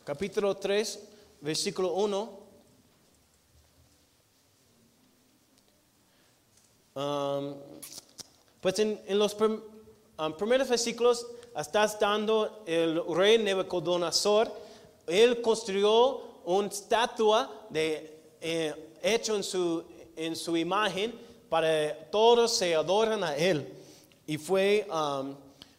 [0.04, 1.08] Capítulo 3,
[1.40, 2.40] versículo 1.
[6.96, 7.56] Um,
[8.60, 9.38] pues en, los
[10.38, 14.52] primeros versículos estás dando el rey Nebuchadnezzar,
[15.08, 18.15] él construyó una estatua de,
[18.48, 19.84] eh, hecho en su,
[20.16, 21.14] en su imagen
[21.50, 23.68] para todos se adoran a él.
[24.28, 25.36] Y fue, um,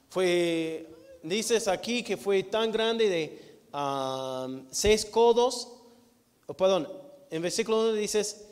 [0.09, 0.89] fue,
[1.23, 3.47] dices aquí que fue tan grande de
[4.71, 5.69] seis codos,
[6.57, 6.89] perdón,
[7.31, 8.47] en versículo 1 dices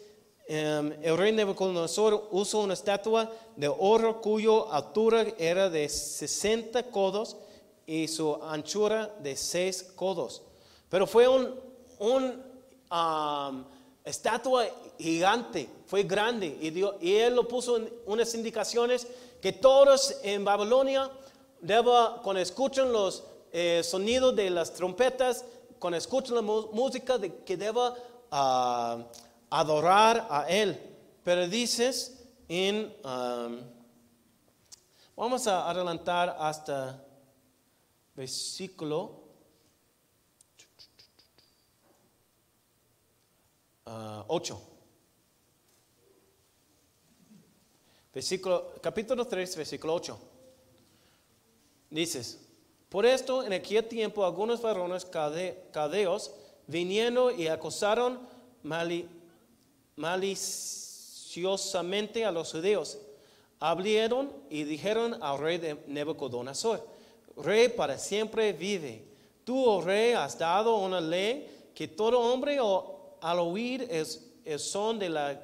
[0.47, 7.39] Em, el rey Nebuchadnezzar usó una estatua de oro cuya altura era de 60 codos
[7.87, 10.43] y su anchura de 6 codos.
[10.91, 11.59] Pero fue un,
[11.99, 12.43] un
[14.05, 14.67] estatua
[14.99, 19.07] gigante, fue grande y, y, él lo puso en unas indicaciones
[19.41, 21.11] que todos en Babilonia,
[21.61, 25.45] deba, cuando escuchan los eh, sonidos de las trompetas,
[25.79, 27.95] cuando escuchan la música, de, que deba...
[28.31, 29.05] Uh,
[29.55, 30.81] adorar a Él.
[31.23, 32.93] Pero dices en,
[35.17, 37.03] vamos a adelantar hasta
[38.15, 39.24] versículo
[43.85, 44.55] 8.
[44.55, 44.59] Uh,
[48.12, 50.18] versículo, capítulo 3, versículo 8.
[51.91, 52.39] Dices,
[52.89, 56.32] por esto en aquel tiempo algunos varones cadeos
[56.66, 58.18] vinieron y acosaron
[58.62, 59.07] mali,
[59.97, 62.97] maliciosamente a los judíos.
[63.61, 66.82] Abrieron y dijeron al rey de Nebuchadnezzar,
[67.37, 69.05] Rey para siempre vive.
[69.45, 72.59] Tú, oh rey, has dado una ley que todo hombre
[73.25, 75.41] al oír es el son de la,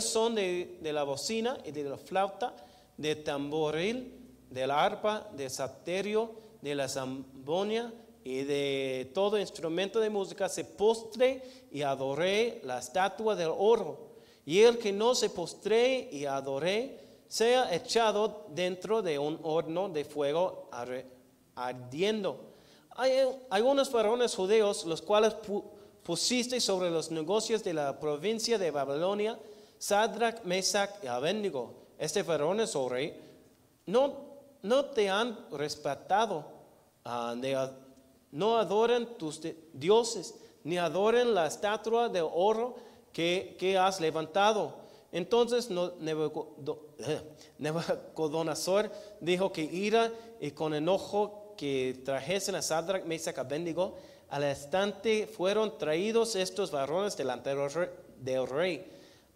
[0.00, 2.56] son de, la bocina y de la flauta,
[2.96, 4.12] de tamboril,
[4.50, 7.92] del arpa, de saterio, de la zambonia
[8.24, 11.40] y de todo instrumento de música se postre
[11.70, 14.10] y adoré la estatua del oro.
[14.44, 16.98] Y el que no se postre y adore
[17.28, 20.68] sea echado dentro de un horno de fuego
[21.54, 22.50] ardiendo.
[22.96, 23.12] Hay
[23.50, 25.36] algunos varones judíos los cuales
[26.10, 29.38] pusiste sobre los negocios de la provincia de Babilonia,
[29.78, 31.72] Sadrach, Mesach y Abednego.
[32.00, 33.14] Este varones, oh rey,
[33.86, 34.16] no,
[34.60, 36.46] no te han respetado
[37.36, 37.70] de
[38.32, 39.40] no adoren tus
[39.72, 40.34] dioses,
[40.64, 42.74] ni adoren la estatua de oro
[43.12, 44.74] que, has levantado.
[45.12, 45.70] Entonces
[47.56, 48.90] Nebuchadnezzar
[49.20, 53.94] dijo que ira y con enojo que trajesen a Sadrach, Mesach, Abednego,
[54.30, 57.50] al instante fueron traídos estos varones delante
[58.18, 58.90] del rey.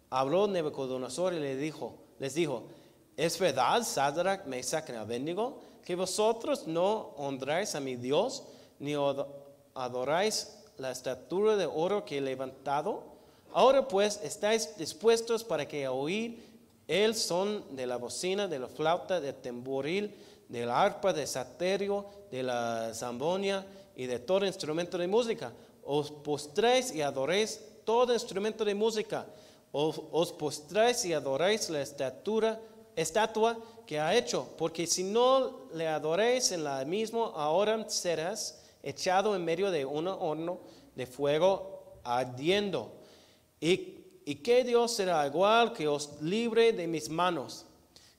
[0.09, 2.63] Habló Nebuchadnezzar y le dijo, les dijo,
[3.17, 8.43] ¿es verdad, Sadrach, Mesach y Abednego, que vosotros no honráis a mi Dios?
[8.79, 8.93] ni
[9.73, 13.03] adoráis la estatura de oro que he levantado.
[13.53, 16.43] Ahora pues estáis dispuestos para que oír
[16.87, 20.13] el son de la bocina, de la flauta, del temboril,
[20.49, 23.65] del arpa, del saterio, de la zambonia
[23.95, 25.53] y de todo instrumento de música.
[25.83, 29.25] Os postréis y adoréis todo instrumento de música.
[29.71, 32.59] Os, os postréis y adoréis la estatura,
[32.95, 39.35] estatua que ha hecho, porque si no le adoréis en la misma, ahora serás echado
[39.35, 40.59] en medio de un horno
[40.95, 42.93] de fuego ardiendo.
[43.59, 47.65] Y ¿y qué Dios será igual que os libre de mis manos?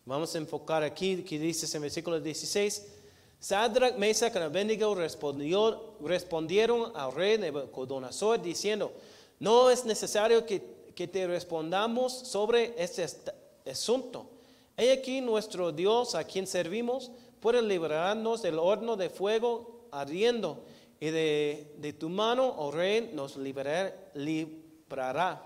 [0.05, 2.96] Vamos a enfocar aquí, que dice en versículo 16.
[3.39, 8.93] Sadrach, Mesach y Abednego respondieron al rey Nabucodonosor diciendo,
[9.39, 10.63] no es necesario que,
[10.95, 13.29] que te respondamos sobre este est-
[13.67, 14.31] asunto.
[14.77, 17.11] He aquí nuestro Dios a quien servimos
[17.41, 20.65] puede librarnos del horno de fuego ardiendo
[20.99, 25.43] y de, de tu mano, oh rey, nos liberar- librará.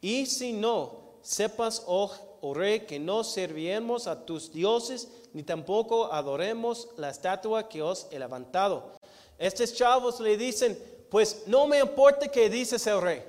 [0.00, 2.10] Y si no, sepas, oh,
[2.40, 8.06] oh rey, que no serviremos a tus dioses, ni tampoco adoremos la estatua que os
[8.10, 8.92] he levantado.
[9.38, 10.78] Estos chavos le dicen,
[11.10, 13.22] pues no me importa que dices el rey.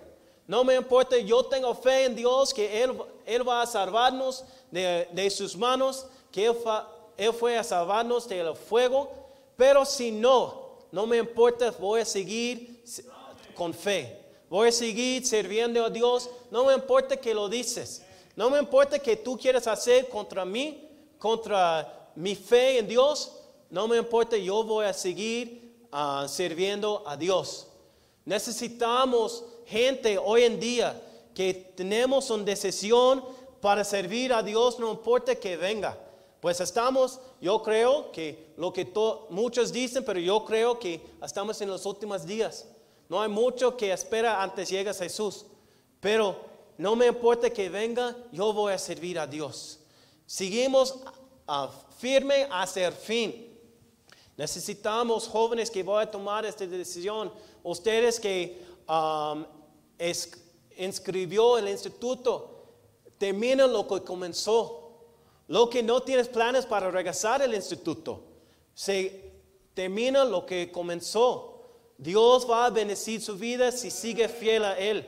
[0.46, 5.08] No me importa, yo tengo fe en Dios que Él, él va a salvarnos de,
[5.12, 6.56] de sus manos, que él,
[7.18, 9.10] él fue a salvarnos del fuego.
[9.56, 12.84] Pero si no, no me importa, voy a seguir
[13.56, 14.20] con fe.
[14.50, 16.30] Voy a seguir sirviendo a Dios.
[16.52, 18.04] No me importa que lo dices.
[18.36, 20.83] No me importa que tú quieras hacer contra mí,
[21.24, 23.32] contra mi fe en Dios.
[23.70, 27.66] No me importa, yo voy a seguir ah, sirviendo a Dios.
[28.26, 31.02] Necesitamos gente hoy en día
[31.34, 33.24] que tenemos una decisión
[33.62, 35.98] para servir a Dios, no importa que venga.
[36.42, 38.86] Pues estamos, yo creo que lo que
[39.30, 42.68] muchos dicen, pero yo creo que estamos en los últimos días.
[43.08, 45.46] No hay mucho que espera antes llegas a Jesús.
[46.02, 46.36] Pero
[46.78, 49.80] no me importa que venga, yo voy a servir a Dios.
[50.34, 50.96] Seguimos
[51.48, 51.70] ah,
[52.00, 53.56] firme hasta el fin.
[54.36, 57.32] Necesitamos jóvenes que vayan a tomar esta decisión.
[57.62, 58.60] Ustedes que
[58.90, 59.46] um,
[60.00, 60.32] es-
[60.76, 62.64] inscribió el instituto,
[63.20, 65.06] terminen lo que comenzó.
[65.50, 68.24] Lo que no tienes planes para regresar al instituto,
[68.74, 69.34] se
[69.76, 71.62] termina lo que comenzó.
[71.96, 75.08] Dios va a bendecir su vida si sigue fiel a Él.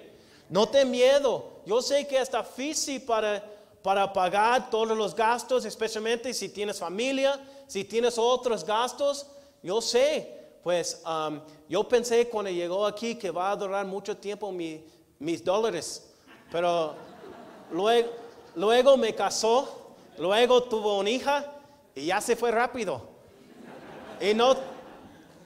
[0.51, 1.61] No ten miedo.
[1.65, 3.43] Yo sé que está difícil para,
[3.85, 9.27] para pagar todos los gastos, especialmente si tienes familia, si tienes otros gastos.
[9.61, 10.33] Yo sé,
[10.63, 14.83] pues um, yo pensé cuando llegó aquí que va a durar mucho tiempo mi-
[15.19, 16.03] mis dólares,
[16.51, 16.95] pero
[17.71, 18.09] luego,
[18.55, 21.45] luego me casó, luego tuvo una hija
[21.93, 23.03] y ya se fue rápido.
[24.19, 24.55] Y no,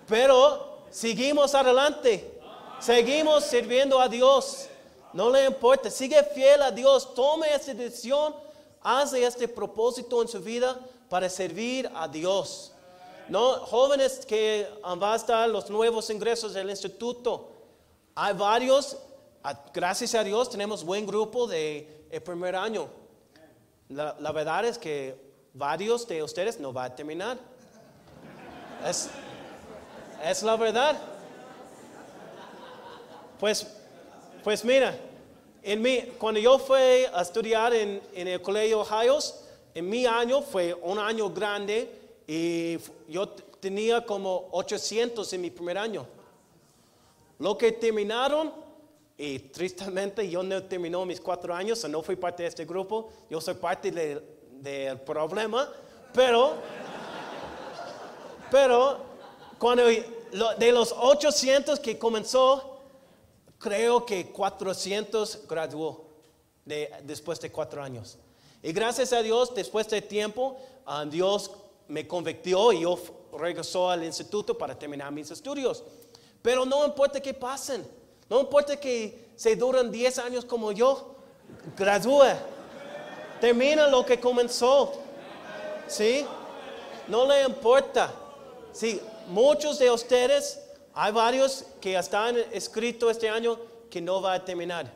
[0.07, 2.39] pero seguimos adelante.
[2.79, 4.69] Seguimos sirviendo a Dios.
[5.13, 5.89] No le importa.
[5.89, 7.13] Sigue fiel a Dios.
[7.13, 8.35] Tome esa decisión.
[8.81, 10.79] Hace este propósito en su vida
[11.09, 12.71] para servir a Dios.
[13.27, 17.51] No, jóvenes que ah, van a los nuevos ingresos del instituto.
[18.15, 18.97] Hay varios.
[19.43, 22.87] ah, Gracias a Dios tenemos buen grupo de el primer año.
[23.89, 25.15] La, la verdad es que
[25.53, 27.37] varios de ustedes no van a terminar.
[28.87, 29.09] Es,
[30.23, 30.97] es la verdad.
[33.39, 33.67] Pues,
[34.43, 34.95] pues mira,
[35.63, 36.77] en mi, cuando yo fui
[37.13, 39.41] a estudiar en, en el colegio Ohio's,
[39.73, 41.89] en mi año fue un año grande
[42.27, 42.77] y
[43.07, 43.29] yo
[43.59, 46.05] tenía como 800 en mi primer año.
[47.39, 48.51] Lo que terminaron,
[49.17, 53.39] y tristemente yo no terminó mis cuatro años, no fui parte de este grupo, yo
[53.41, 54.21] soy parte de-
[54.61, 55.69] del problema,
[56.13, 56.53] pero,
[58.51, 58.97] pero
[59.57, 62.68] cuando de los 800 que comenzó,
[63.59, 66.05] creo que 400 graduó
[66.65, 68.17] de- después de cuatro años.
[68.63, 71.51] Y gracias a Dios, después de tiempo, ah, Dios
[71.87, 72.97] me convirtió y yo
[73.37, 75.83] regresó al instituto para terminar mis estudios.
[76.41, 77.85] Pero no importa que pasen,
[78.29, 81.15] no importa que se duran 10 años como yo,
[81.77, 82.33] gradúe,
[83.41, 84.93] termina lo que comenzó.
[85.87, 86.25] ¿Sí?
[87.07, 88.13] No le importa.
[88.71, 90.59] Sí, muchos de ustedes,
[91.01, 93.57] hay varios que están escritos este año
[93.89, 94.91] que no va a terminar.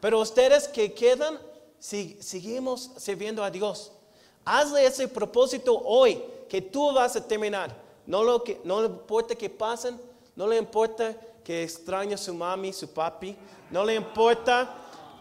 [0.00, 1.38] Pero ustedes que quedan,
[1.78, 3.92] si- seguimos sirviendo a Dios.
[4.44, 7.74] Hazle ese propósito hoy, que tú vas a terminar.
[8.06, 9.98] No, lo que, no le importa que pasen,
[10.36, 11.14] no le importa
[11.44, 13.36] que extrañe su mami, su papi,
[13.70, 14.74] no le importa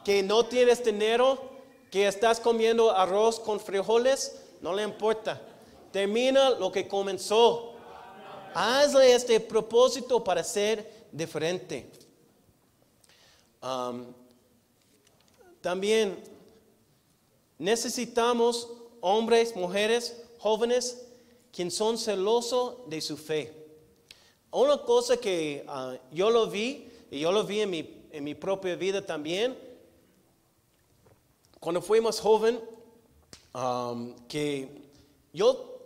[0.03, 1.37] que no tienes dinero,
[1.91, 5.41] que estás comiendo arroz con frijoles, no le importa.
[5.91, 7.73] Termina lo que comenzó.
[8.53, 11.89] Hazle este propósito para ser diferente.
[15.61, 16.17] También
[17.57, 18.69] necesitamos
[19.01, 21.05] hombres, mujeres, jóvenes,
[21.51, 23.53] quienes son celosos de su fe.
[24.51, 28.35] Una cosa que ah, yo lo vi, y yo lo vi en mi, en mi
[28.35, 29.57] propia vida también,
[31.59, 32.59] cuando fuimos joven,
[33.53, 34.69] um, que
[35.33, 35.81] yo,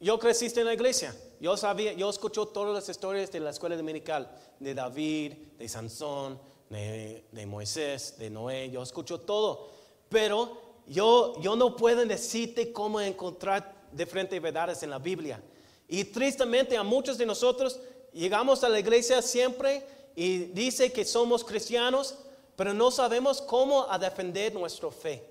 [0.00, 1.14] yo creciste en la iglesia.
[1.40, 6.40] Yo sabía, yo escuché todas las historias de la escuela dominical, de David, de Sansón,
[6.68, 9.70] de, de Moisés, de Noé, yo escucho todo,
[10.08, 15.42] pero yo, yo no puedo decirte cómo encontrar diferentes verdades en la Biblia.
[15.86, 17.80] Y tristemente a muchos de nosotros
[18.12, 19.84] llegamos a la iglesia siempre
[20.16, 22.16] y dice que somos cristianos,
[22.56, 25.24] pero no sabemos cómo a defender nuestra fe.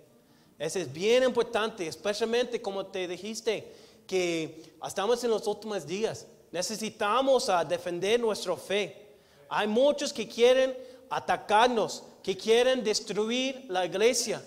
[0.57, 3.71] Eso es bien importante, especialmente como te dijiste,
[4.07, 6.25] que estamos en los últimos días.
[6.51, 9.05] Necesitamos a defender nuestra fe.
[9.49, 10.75] Hay muchos que quieren
[11.09, 14.41] atacarnos, que quieren destruir la iglesia,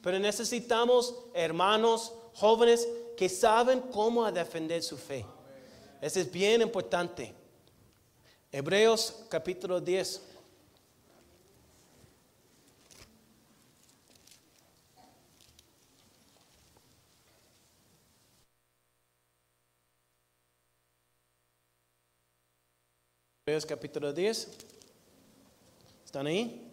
[0.00, 5.24] pero necesitamos hermanos jóvenes que saben cómo defender su fe.
[6.00, 7.32] Eso es bien importante.
[8.50, 10.31] Hebreos capítulo 10.
[23.44, 24.48] Hebreos capítulo 10.
[26.04, 26.64] ¿Están ahí?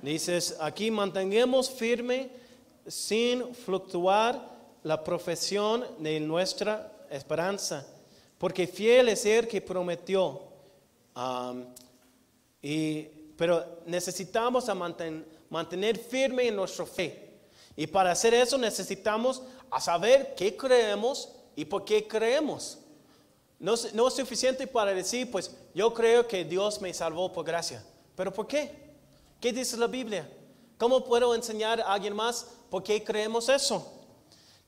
[0.00, 2.30] Dices, aquí mantengamos firme
[2.86, 4.40] sin fluctuar
[4.84, 7.84] la profesión de nuestra esperanza,
[8.38, 10.42] porque fiel es el que prometió.
[12.62, 13.02] Y,
[13.36, 14.76] pero necesitamos a
[15.50, 17.32] mantener firme en nuestra fe.
[17.74, 19.42] Y para hacer eso necesitamos
[19.72, 22.78] a saber qué creemos y por qué creemos.
[23.58, 27.84] No, no es suficiente para decir, pues yo creo que Dios me salvó por gracia.
[28.16, 28.94] ¿Pero por qué?
[29.38, 30.26] ¿Qué dice la Biblia?
[30.78, 33.86] ¿Cómo puedo enseñar a alguien más por qué creemos eso?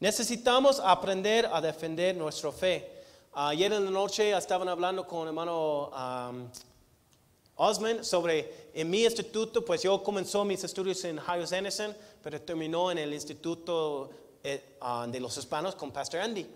[0.00, 3.04] Necesitamos aprender a defender nuestra fe.
[3.32, 6.50] Ayer en la noche estaban hablando con el hermano um,
[7.56, 12.90] Osman sobre en mi instituto, pues yo comenzó mis estudios en Hayes Anderson, pero terminó
[12.90, 14.10] en el instituto
[14.44, 16.46] eh, ah, de los hispanos con Pastor Andy.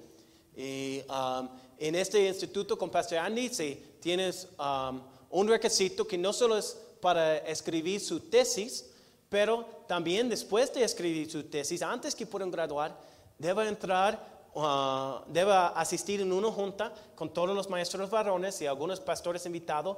[0.55, 1.48] Y um,
[1.83, 6.78] en este instituto con Pastor Andy si tienes um, un requisito que no solo es
[7.01, 8.89] para escribir su tesis,
[9.28, 12.97] pero también después de escribir su tesis, antes que puedan graduar,
[13.37, 14.16] debe entrar,
[14.55, 19.97] uh, debe asistir en una junta con todos los maestros varones y algunos pastores invitados.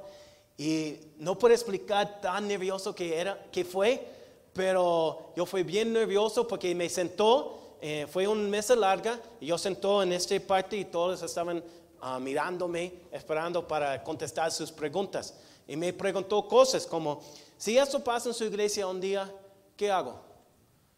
[0.57, 4.03] Y no puedo explicar tan nervioso que, era, que fue,
[4.53, 9.59] pero yo fui bien nervioso porque me sentó eh, fue una mesa larga y yo
[9.59, 11.63] sentó en esta parte y todos estaban
[12.01, 15.35] ah, mirándome, esperando para contestar sus preguntas.
[15.67, 17.21] Y me preguntó cosas como,
[17.59, 19.31] si eso pasa en su iglesia un día,
[19.77, 20.19] ¿qué hago?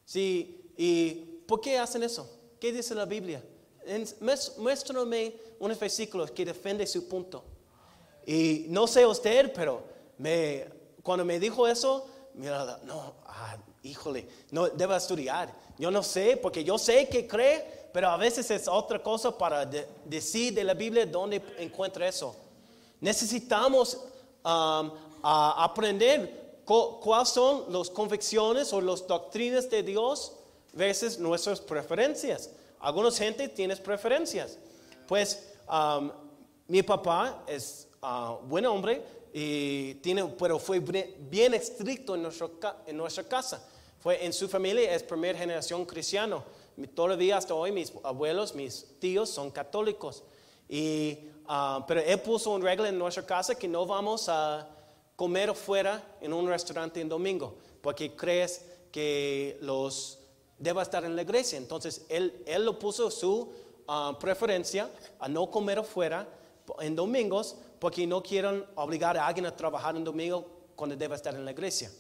[0.06, 2.26] Si, ¿Y por qué hacen eso?
[2.58, 3.44] ¿Qué dice la Biblia?
[4.58, 7.44] Muéstrame unos versículos que defiende su punto.
[8.26, 9.84] Y no sé usted, pero
[10.18, 10.66] me,
[11.04, 13.58] cuando me dijo eso, mira, no, ah,
[13.88, 15.54] híjole, no, debo estudiar.
[15.78, 19.66] Yo no sé, porque yo sé que cree, pero a veces es otra cosa para
[20.06, 22.36] decir de la Biblia dónde encuentra eso.
[23.00, 23.98] Necesitamos
[24.44, 30.34] um, aprender cuáles son las convicciones o las doctrinas de Dios
[30.74, 32.50] versus nuestras preferencias.
[32.80, 34.58] Algunos gente tienen preferencias.
[35.08, 36.12] Pues um,
[36.68, 39.04] mi papá es uh, buen hombre,
[39.40, 43.62] y tiene, pero fue bien estricto en nuestra casa
[44.06, 46.44] en su familia, es primera generación cristiano.
[46.94, 50.24] Todavía hasta hoy mis abuelos, mis tíos son católicos.
[50.70, 51.18] Y,
[51.48, 54.70] ah, pero él puso un regla en nuestra casa que no vamos a
[55.16, 60.20] comer afuera en un restaurante en domingo, porque crees que los
[60.60, 61.58] debe estar en la iglesia.
[61.58, 63.52] Entonces él, él lo puso su
[63.88, 64.90] ah, preferencia
[65.20, 66.28] a no comer afuera
[66.80, 70.46] en domingos, porque no quieren obligar a alguien a trabajar en domingo
[70.76, 71.92] cuando debe estar en la iglesia.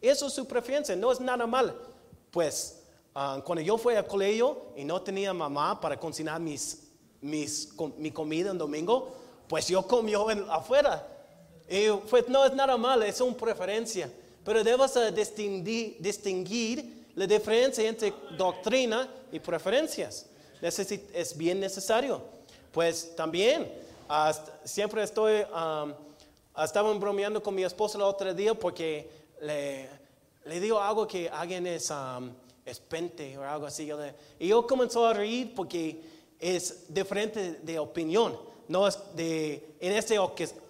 [0.00, 1.74] Eso es su preferencia, no es nada mal.
[2.30, 2.80] Pues
[3.14, 6.88] ah, cuando yo fui al colegio y no tenía mamá para cocinar mis,
[7.20, 9.14] mis, mi comida en domingo,
[9.48, 11.06] pues yo comió afuera.
[11.68, 14.10] Y pues no es nada mal, es una preferencia.
[14.44, 20.26] Pero debes distinguir, distinguir la diferencia entre doctrina y preferencias.
[20.62, 22.22] es bien necesario.
[22.72, 23.70] Pues también,
[24.64, 29.10] siempre estoy, um, bromeando con mi esposa el otro día porque
[29.40, 29.88] le,
[30.44, 32.30] le digo algo que alguien es, um,
[32.64, 33.90] es pente o algo así.
[34.38, 36.00] y yo comenzó a reír porque
[36.38, 38.38] es diferente de opinión,
[38.68, 40.16] no es de, en, este,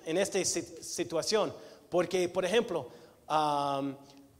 [0.06, 1.52] en esta situación.
[1.88, 2.88] Porque, por ejemplo,
[3.28, 3.94] um,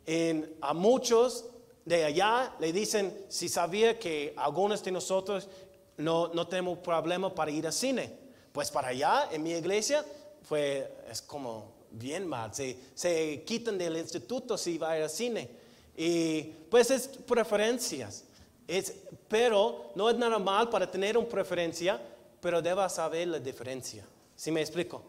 [0.06, 1.44] en, a muchos
[1.84, 5.48] de allá le dicen si sabía que algunos de nosotros
[5.96, 8.12] no, no tenemos problema para ir al cine.
[8.52, 10.04] Pues para allá, en mi iglesia,
[10.42, 15.48] fue, es como bien mal, se, se quitan del instituto si va al cine.
[15.96, 18.24] Y pues es preferencias.
[18.66, 18.94] Es,
[19.28, 22.00] pero no es nada mal para tener una preferencia,
[22.40, 24.06] pero debes saber la diferencia.
[24.36, 25.02] ¿Sí me explico?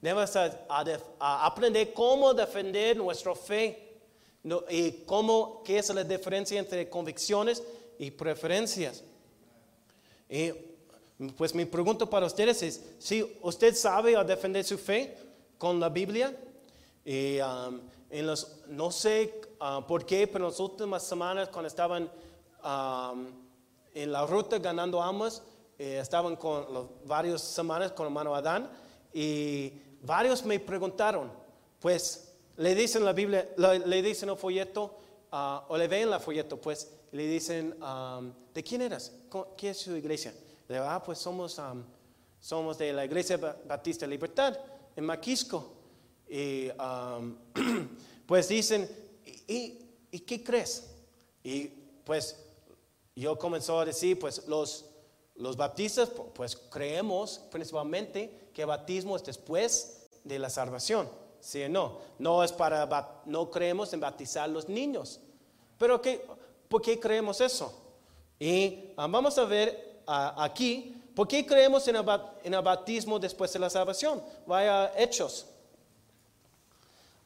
[0.00, 0.84] Debemos a- a
[1.18, 3.82] a aprender cómo defender nuestra fe
[4.42, 7.62] no, y cómo, qué es la diferencia entre convicciones
[7.98, 9.02] y preferencias.
[10.28, 10.52] Y
[11.36, 15.16] pues mi pregunta para ustedes es, si usted sabe a defender su fe
[15.58, 16.34] con la Biblia,
[17.04, 17.80] y, um,
[18.10, 22.10] en los, no sé ah, por qué, pero en las últimas semanas cuando estaban
[22.64, 23.26] um,
[23.94, 25.42] en la ruta ganando almas,
[25.78, 28.70] eh, estaban con los, varias semanas con hermano Adán
[29.12, 31.30] y varios me preguntaron,
[31.80, 34.96] pues le dicen la Biblia, le, le dicen el folleto
[35.32, 39.12] ah, o le ven la folleto, pues le dicen, um, ¿de quién eras?
[39.28, 40.34] ¿Cómo- ¿Qué es su iglesia?
[40.68, 41.82] Le digo, ah, pues somos, um,
[42.40, 44.56] somos de la Iglesia Ba- Batista Libertad
[44.96, 45.72] en Maquisco.
[46.28, 46.68] Y
[48.26, 48.88] pues dicen,
[49.46, 50.90] ¿y, qué crees?
[51.44, 51.68] Y
[52.04, 52.36] pues
[53.14, 54.86] yo comenzó a decir, pues los,
[55.36, 61.08] los baptistas, pues creemos principalmente que el bautismo es después de la salvación,
[61.40, 61.98] ¿sí o no?
[62.18, 65.20] No es para, no creemos en bautizar a los niños.
[65.78, 66.26] Pero ¿qué,
[66.68, 67.72] ¿por qué creemos eso?
[68.38, 72.04] Y vamos a ver aquí, ¿por qué creemos en el,
[72.44, 74.22] en después de la salvación?
[74.46, 75.46] Vaya Hechos.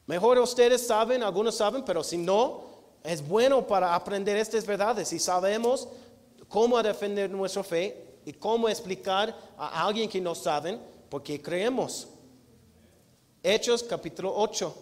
[0.07, 2.63] Mejor ustedes saben, algunos saben, pero si no,
[3.03, 5.89] es bueno para aprender estas verdades y sabemos
[6.47, 10.79] cómo defender nuestra fe y cómo explicar a alguien que no saben
[11.09, 12.07] por qué creemos.
[13.43, 14.75] Hechos capítulo 8,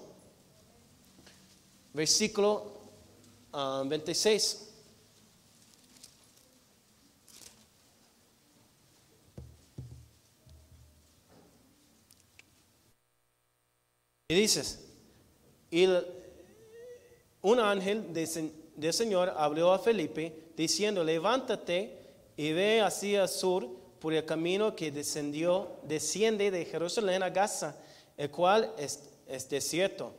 [1.93, 2.74] versículo
[3.53, 4.68] ah, 26.
[14.30, 14.86] Y dices,
[15.69, 15.88] y
[17.41, 18.27] un ángel del
[18.80, 21.97] del Señor habló a Felipe diciendo, levántate
[22.38, 23.67] y ve hacia el sur
[23.99, 27.75] por el camino que descendió, desciende de Jerusalén a Gaza,
[28.15, 30.13] el cual es, es desierto.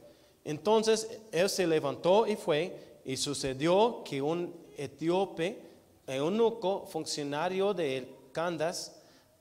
[0.45, 5.59] Entonces él se levantó y fue, y sucedió que un etíope,
[6.07, 9.01] eunuco, funcionario de Candas,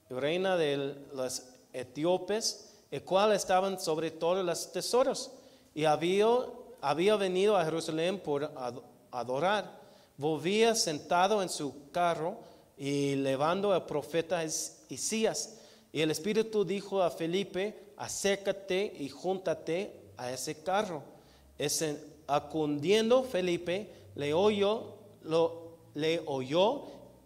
[0.10, 1.44] reina de los
[1.74, 5.32] etíopes, el cual estaban sobre todos los tesoros,
[5.76, 6.28] y había,
[6.82, 8.82] había venido a Jerusalén por ad-
[9.12, 9.80] adorar.
[10.18, 12.38] Volvía sentado en su carro
[12.78, 15.58] y levando al profeta Is- Isías.
[15.92, 21.04] Y el Espíritu dijo a Felipe, acércate y júntate a ese carro.
[21.58, 26.84] Ese, acundiendo Felipe, le oyó, lo, le oyó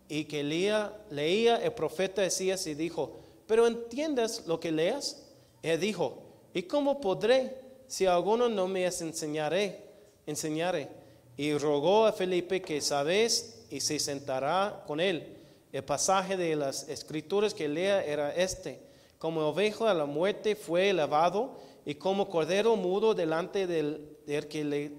[0.09, 5.22] y que leía, leía el profeta Isías y dijo, pero ¿entiendes lo que leas?
[5.63, 6.21] Él dijo,
[6.53, 7.57] ¿y cómo podré
[7.87, 9.81] si alguno no me enseñaré?
[10.27, 10.89] Enseñaré.
[11.37, 15.37] Y rogó a Felipe que sabes y se sentará con él.
[15.71, 18.79] El pasaje de las escrituras que lea era este.
[19.17, 24.63] Como oveja a la muerte fue elevado y como cordero mudo delante del, del que
[24.63, 24.91] le,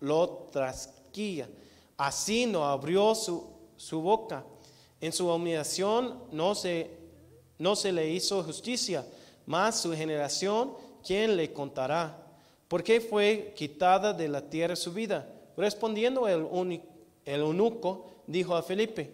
[0.00, 1.48] lo trasquilla.
[1.96, 3.46] Así no abrió su,
[3.76, 4.44] su boca.
[5.00, 6.90] En su humillación no se,
[7.58, 9.06] no se le hizo justicia,
[9.46, 10.74] mas su generación,
[11.06, 12.22] ¿quién le contará?
[12.68, 15.28] ¿Por qué fue quitada de la tierra su vida?
[15.56, 16.82] Respondiendo el, uni-
[17.24, 19.10] el eunuco, dijo a Felipe,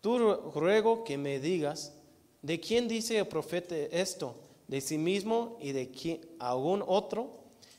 [0.00, 1.92] tú ru- ruego que me digas,
[2.42, 4.34] ¿de quién dice el profeta esto?
[4.66, 7.30] ¿De sí mismo y de quién, algún otro?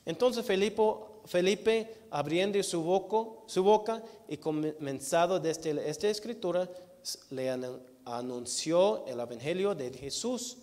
[0.05, 0.81] Entonces Felipe,
[1.25, 6.69] Felipe abriendo su boca, su boca y comenzado desde esta escritura,
[7.31, 10.57] le anu- anunció el evangelio de Jesús.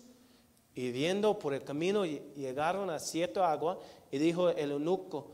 [0.75, 5.27] Y viendo por el camino ll- llegaron a cierta agua y dijo el eunuco,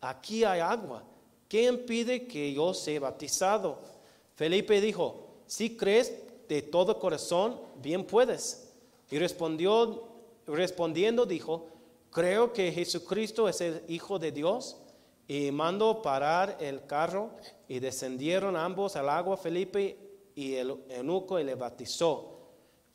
[0.00, 1.02] aquí hay agua,
[1.48, 3.78] ¿qué impide que yo sea bautizado?
[4.34, 6.12] Felipe dijo, si crees
[6.48, 8.70] de todo corazón, bien puedes.
[9.10, 10.08] Y respondió,
[10.46, 11.68] respondiendo dijo,
[12.10, 14.76] creo que Jesucristo es el Hijo de Dios.
[15.28, 17.30] Y mandó parar el carro
[17.68, 19.96] y descendieron ambos al agua Felipe
[20.34, 22.31] y el eunuco y le bautizó.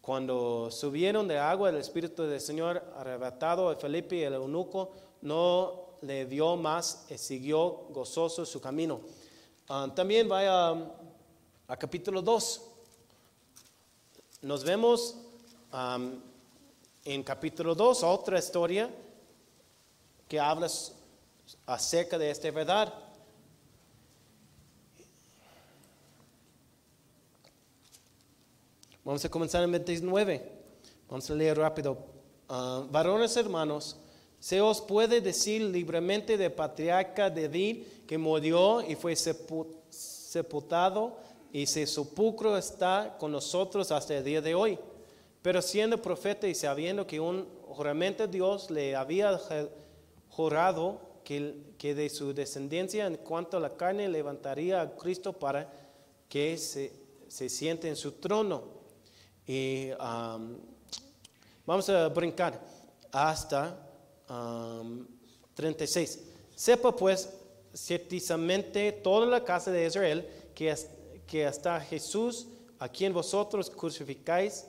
[0.08, 5.97] Cuando subieron de agua, el Espíritu del Señor arrebatado a Felipe y el eunuco no
[6.01, 9.01] le vio más y siguió gozoso su camino.
[9.68, 10.72] Ah, también vaya
[11.68, 12.62] a capítulo 2.
[14.43, 15.18] Nos vemos
[17.03, 18.89] en capítulo 2 otra historia
[20.26, 20.70] que habla
[21.66, 22.93] acerca de esta verdad.
[29.08, 30.51] Vamos a comenzar en 29.
[31.08, 31.97] Vamos a leer rápido.
[32.49, 33.95] Ah, varones hermanos,
[34.38, 41.16] se os puede decir libremente del patriarca David que murió y fue sepu- sepultado
[41.53, 44.78] y su sepulcro está con nosotros hasta el día de hoy.
[45.41, 49.39] Pero siendo profeta y sabiendo que un juramento Dios le había
[50.28, 55.72] jurado que, que de su descendencia en cuanto a la carne levantaría a Cristo para
[56.28, 56.91] que se,
[57.30, 58.76] se siente en su trono.
[59.48, 60.58] Y um,
[61.66, 62.60] vamos a brincar
[63.12, 63.78] hasta
[64.30, 65.08] um,
[65.56, 66.20] 36.
[66.54, 67.30] Sepa pues
[67.74, 70.76] ciertamente toda la casa de Israel que,
[71.26, 74.66] que hasta Jesús, a quien vosotros crucificáis,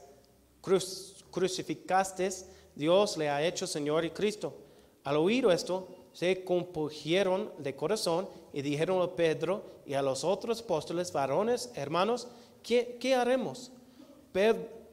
[1.31, 4.55] crucificasteis, Dios le ha hecho Señor y Cristo.
[5.03, 10.61] Al oír esto, se compugieron de corazón y dijeron a Pedro y a los otros
[10.61, 12.29] apóstoles, varones, hermanos,
[12.62, 13.72] ¿qué, qué haremos?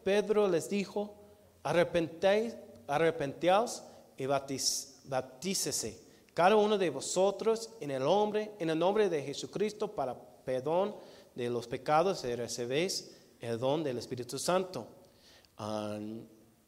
[0.03, 1.15] Pedro les dijo,
[1.63, 3.83] arrepentíos
[4.17, 10.13] y bautícese cada uno de vosotros en el nombre, en el nombre de Jesucristo para
[10.43, 10.93] perdón
[11.33, 14.85] de los pecados y recibéis el don del Espíritu Santo.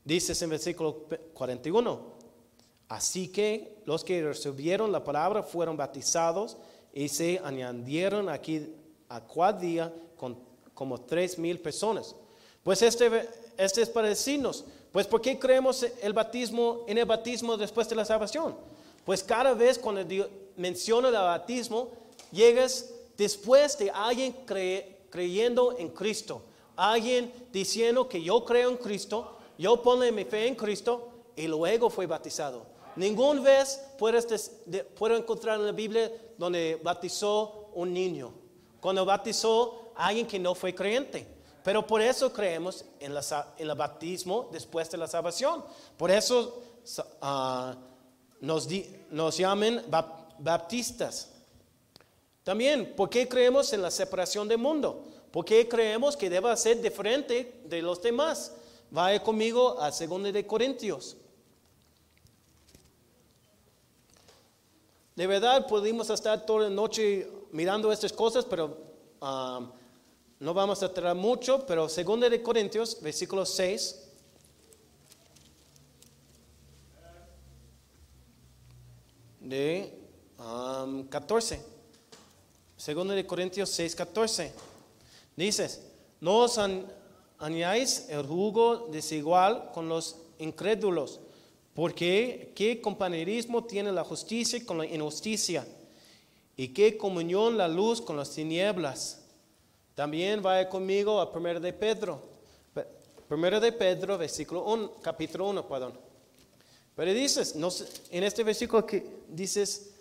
[0.06, 1.04] dice en versículo
[1.34, 2.02] 41,
[2.88, 6.56] así que los que recibieron la palabra fueron bautizados
[6.94, 8.74] y se añadieron aquí
[9.10, 10.40] a cada día con,
[10.74, 12.16] como tres mil personas.
[12.68, 17.56] Pues este, este es para decirnos, pues ¿por qué creemos el bautismo en el bautismo
[17.56, 18.58] después de la salvación?
[19.06, 20.06] Pues cada vez cuando
[20.58, 21.92] menciona el bautismo,
[22.30, 24.36] llegas después de alguien
[25.10, 26.42] creyendo en Cristo,
[26.76, 31.08] alguien diciendo que yo creo en Cristo, yo pongo mi fe en Cristo
[31.38, 32.66] y luego fue bautizado.
[32.98, 34.52] Ninguna vez puedes,
[34.94, 38.34] puedo encontrar en la Biblia donde bautizó un niño,
[38.82, 41.37] cuando bautizó a alguien que no fue creyente.
[41.68, 43.12] Pero por eso creemos en,
[43.58, 45.66] el bautismo después de la salvación.
[45.98, 46.64] Por eso
[47.22, 47.76] uh,
[48.40, 48.70] nos,
[49.12, 49.84] nos llamen
[50.40, 51.30] baptistas.
[52.46, 55.04] También, ¿por qué creemos en la separación del mundo?
[55.30, 58.54] ¿Por qué creemos que debe ser diferente de los demás?
[58.90, 61.18] Vaya conmigo a 2 de Corintios.
[65.18, 68.78] De verdad pudimos estar toda la noche mirando estas cosas, pero
[69.20, 69.70] um,
[70.40, 74.04] no vamos a tratar mucho, pero 2 de Corintios, versículo 6.
[79.48, 79.94] de
[81.10, 81.62] 14.
[82.76, 84.52] Segundo de Corintios 6, 14.
[85.36, 85.82] Dices,
[86.20, 86.60] no os
[87.40, 91.22] añáis el jugo desigual con los incrédulos,
[91.74, 95.66] porque qué compañerismo tiene la justicia con la injusticia,
[96.58, 99.22] y qué comunión la luz con las tinieblas.
[99.98, 102.22] También vaya conmigo a 1 de Pedro.
[103.32, 105.94] 1 de Pedro, versículo 1, capítulo 1, perdón.
[106.96, 107.70] Pero dices, no,
[108.12, 109.96] en este versículo que dices,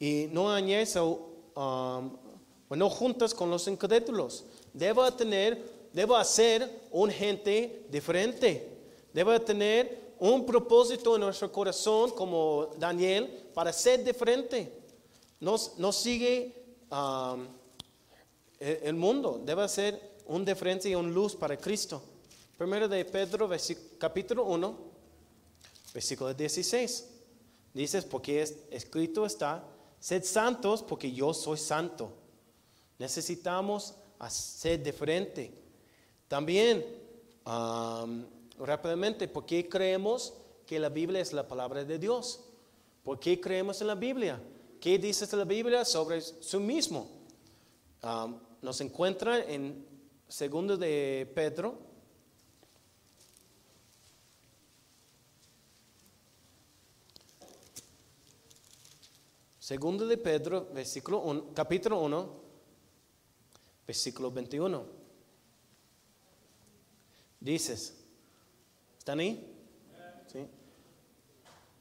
[0.00, 1.20] y no añades um,
[1.54, 2.10] o
[2.70, 4.46] no juntas con los incrédulos.
[4.72, 8.66] Debe tener, debe hacer un gente diferente.
[9.12, 14.72] Debe tener un propósito en nuestro corazón como Daniel para ser diferente.
[15.40, 16.54] No, no sigue
[16.90, 17.46] um,
[18.82, 19.40] el mundo.
[19.44, 22.02] Debe ser un diferente y un luz para Cristo.
[22.56, 23.50] Primero de Pedro,
[23.98, 24.92] capítulo 1
[25.92, 27.08] Versículo 16.
[27.74, 29.64] Dices, porque escrito está,
[29.98, 32.12] sed santos porque yo soy santo.
[32.98, 33.94] Necesitamos
[34.28, 35.52] ser diferente.
[36.28, 36.84] También,
[38.58, 40.34] rápidamente, ¿por qué creemos
[40.66, 42.40] que la Biblia es la palabra de Dios?
[43.02, 44.40] ¿Por qué creemos en la Biblia?
[44.80, 47.08] ¿Qué dice la Biblia sobre su mismo?
[48.62, 49.84] Nos encuentra en
[50.28, 51.92] segundo de Pedro
[59.72, 62.34] Segundo de Pedro, versículo capítulo 1,
[63.86, 64.84] versículo 21.
[67.40, 67.96] Dices,
[68.98, 69.54] ¿están ahí?
[70.30, 70.40] ¿Sí?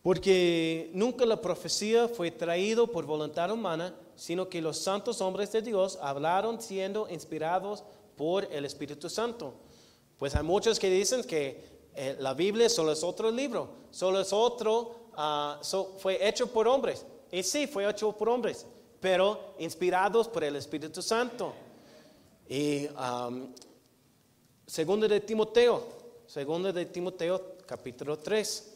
[0.01, 5.63] Porque nunca la profecía fue traído por voluntad humana, sino que los santos hombres de
[5.63, 7.83] Dios hablaron siendo inspirados
[8.15, 9.55] por el Espíritu Santo.
[10.19, 14.31] Pues hay muchos que dicen que eh, la Biblia solo es otro libro, solo es
[14.31, 15.59] otro, ah,
[15.97, 17.03] fue hecho por hombres.
[17.31, 18.63] Y sí, fue hecho por hombres,
[18.99, 21.55] pero inspirados por el Espíritu Santo.
[22.47, 22.87] Y
[24.67, 25.83] segundo de Timoteo,
[26.27, 28.70] segundo de Timoteo, capítulo 3.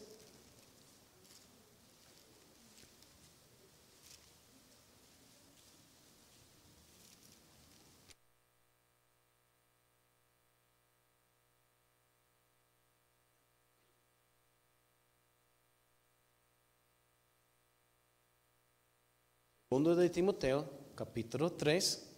[19.76, 20.64] Segundo de Timoteo,
[20.94, 22.08] capítulo 3,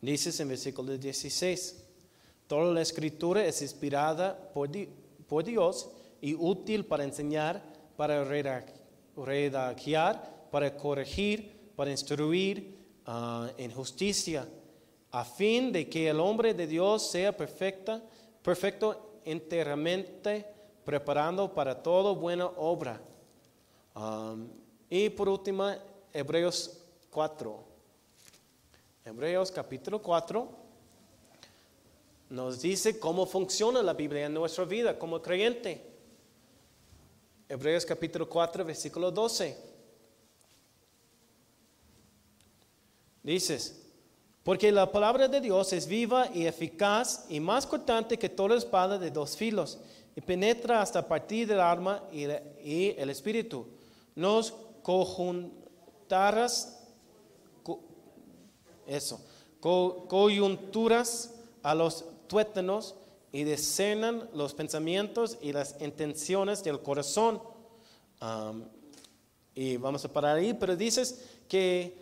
[0.00, 1.84] dices en versículo 16,
[2.48, 4.68] Toda la escritura es inspirada por,
[5.28, 5.88] por Dios
[6.20, 7.62] y útil para enseñar,
[7.96, 8.24] para
[9.14, 14.44] redactar, para corregir, para instruir uh, en justicia,
[15.12, 18.02] a fin de que el hombre de Dios sea perfecta,
[18.42, 20.44] perfecto enteramente,
[20.84, 23.00] preparando para toda buena obra.
[23.94, 24.48] Um,
[24.90, 25.70] y por último,
[26.12, 26.78] Hebreos
[27.10, 27.64] 4.
[29.04, 30.48] Hebreos capítulo 4
[32.30, 35.82] nos dice cómo funciona la Biblia en nuestra vida como creyente.
[37.48, 39.56] Hebreos capítulo 4, versículo 12.
[43.22, 43.82] Dices,
[44.42, 48.98] porque la palabra de Dios es viva y eficaz y más cortante que toda espada
[48.98, 49.78] de dos filos
[50.14, 53.66] y penetra hasta partir del alma y, el espíritu.
[54.14, 54.54] Nos
[58.86, 59.20] eso,
[59.60, 62.94] coyunturas a los tuétanos
[63.32, 67.40] y discernan los pensamientos y las intenciones del corazón.
[69.54, 71.96] y vamos a parar ahí, pero dices que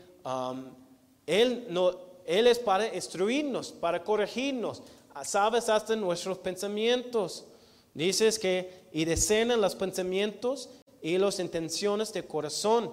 [1.26, 1.92] él, no,
[2.26, 4.82] él es para instruirnos, para corregirnos,
[5.24, 7.46] sabes hasta nuestros pensamientos.
[7.94, 10.68] Dices que y discernan los pensamientos
[11.00, 12.92] y las intenciones del corazón.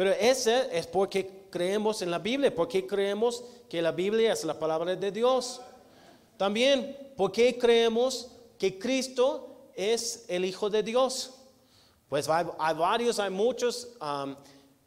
[0.00, 4.58] Pero ese es porque creemos en la Biblia, porque creemos que la Biblia es la
[4.58, 5.60] palabra de Dios.
[6.38, 11.34] También porque creemos que Cristo es el Hijo de Dios.
[12.08, 12.46] Pues hay,
[12.78, 13.88] varios, hay muchos.
[14.00, 14.36] Um,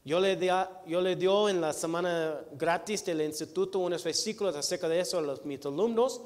[0.03, 0.47] yo, le di,
[0.88, 5.22] yo le dio en la semana gratis del instituto unos versículos acerca de eso a
[5.22, 6.22] los mis alumnos,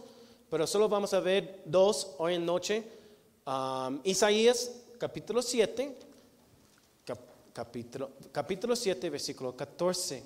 [0.50, 2.86] pero solo vamos a ver dos hoy en noche.
[3.46, 6.07] Um, Isaías capítulo 7,
[7.58, 10.24] capítulo, capítulo 7, versículo 14.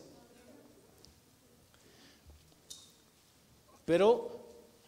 [3.86, 4.30] Pero,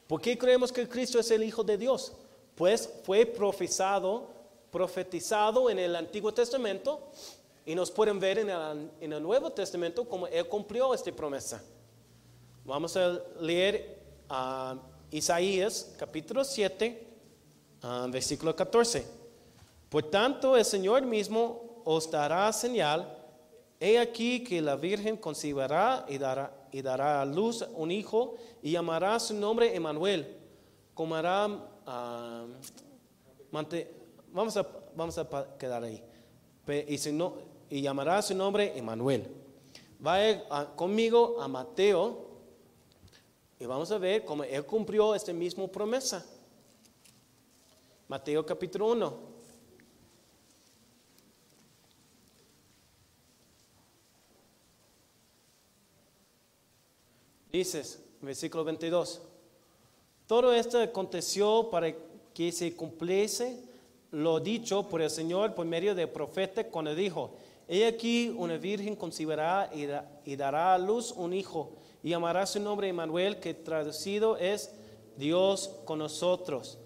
[0.06, 2.12] ¿por qué creemos que Cristo es el Hijo de Dios?
[2.56, 4.28] Pues fue profetizado,
[4.70, 7.12] profetizado en el Antiguo Testamento
[7.66, 8.50] y nos pueden ver en
[9.14, 11.64] el, Nuevo Testamento como Él cumplió esta promesa.
[12.66, 14.78] Vamos a leer uh,
[15.12, 17.08] Isaías capítulo 7,
[17.84, 19.08] uh, versículo 14.
[19.88, 23.18] Por tanto, el Señor mismo os dará señal,
[23.80, 28.72] he aquí que la Virgen concebirá y dará, y dará a luz un hijo y
[28.72, 30.38] llamará su nombre Emanuel.
[30.94, 32.48] Comerá, uh,
[34.32, 36.04] vamos, a, vamos a quedar ahí.
[36.88, 39.28] Y, y llamará su nombre Emanuel.
[40.00, 40.44] Vaya
[40.76, 42.34] conmigo a Mateo
[43.60, 46.26] y vamos a ver cómo él cumplió esta misma promesa.
[48.08, 49.33] Mateo capítulo 1.
[57.54, 59.22] Dices, versículo 22,
[60.26, 61.94] todo esto aconteció para
[62.34, 63.64] que se cumpliese
[64.10, 67.36] lo dicho por el Señor por medio del profeta cuando dijo,
[67.68, 72.90] he aquí una virgen concebirá y, dará a luz un hijo y llamará su nombre
[72.90, 74.74] Emmanuel, que traducido es
[75.16, 76.80] Dios con nosotros.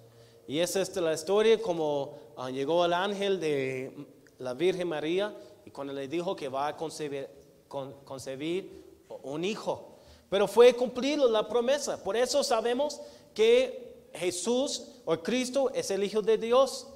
[0.50, 4.06] Y esa es la historia como ah, llegó el ángel de
[4.38, 7.30] la Virgen María y cuando le dijo que va a concebir,
[7.70, 8.84] concebir
[9.24, 9.94] un hijo.
[10.30, 12.04] Pero fue cumplido la promesa.
[12.04, 13.00] Por eso sabemos
[13.34, 16.88] que Jesús o Cristo es el Hijo de Dios.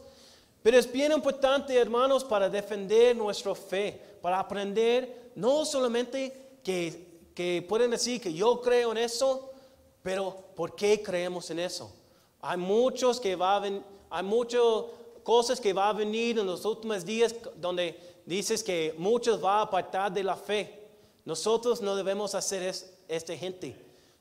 [0.61, 7.65] Pero es bien importante, hermanos, para defender nuestra fe, para aprender no solamente que, que
[7.67, 9.51] pueden decir que yo creo en eso,
[10.03, 11.91] pero ¿por qué creemos en eso?
[12.41, 13.81] Hay muchos que va a
[14.13, 14.61] hay muchas
[15.23, 19.61] cosas que va a venir en los últimos días donde dices que muchos van a
[19.61, 20.79] apartar de la fe.
[21.23, 23.75] Nosotros no debemos hacer eso esta gente.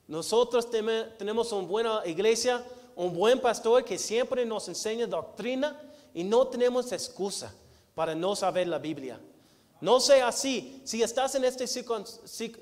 [0.08, 2.64] Nosotros tenemos una buena iglesia,
[2.96, 5.80] un buen pastor que siempre nos enseña doctrina
[6.12, 7.54] y no tenemos excusa
[7.94, 9.20] para no saber la Biblia.
[9.80, 10.82] No sea así.
[10.84, 11.64] Si estás en esta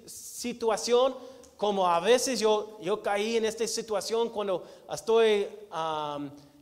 [0.06, 1.16] situación,
[1.56, 5.48] como a veces yo, yo caí en esta situación cuando estoy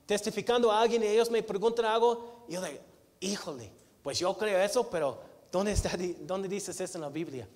[0.07, 2.79] testificando a alguien y ellos me preguntan algo, yo digo,
[3.21, 5.19] híjole, pues yo creo eso, pero
[5.51, 5.91] ¿dónde, está,
[6.21, 7.49] dónde dices eso en la Biblia?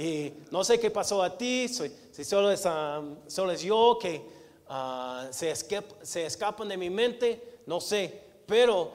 [0.00, 4.24] Y no sé qué pasó a ti, si solo es, um, solo es yo que
[4.66, 5.54] uh, se,
[6.02, 8.92] se, escapan de mi mente, no sé, pero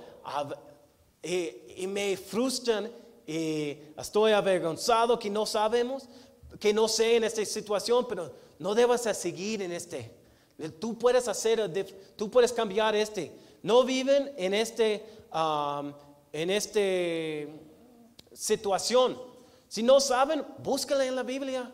[1.21, 2.91] y, me frustran
[3.27, 6.09] y estoy avergonzado que no sabemos,
[6.59, 10.09] que no sé en esta situación, pero no debas seguir en este.
[10.79, 11.71] Tú puedes hacer,
[12.15, 13.31] tú puedes cambiar este.
[13.61, 15.05] No viven en este,
[16.33, 17.47] en este
[18.33, 19.34] situación
[19.75, 21.69] si no saben, búscala en la Biblia.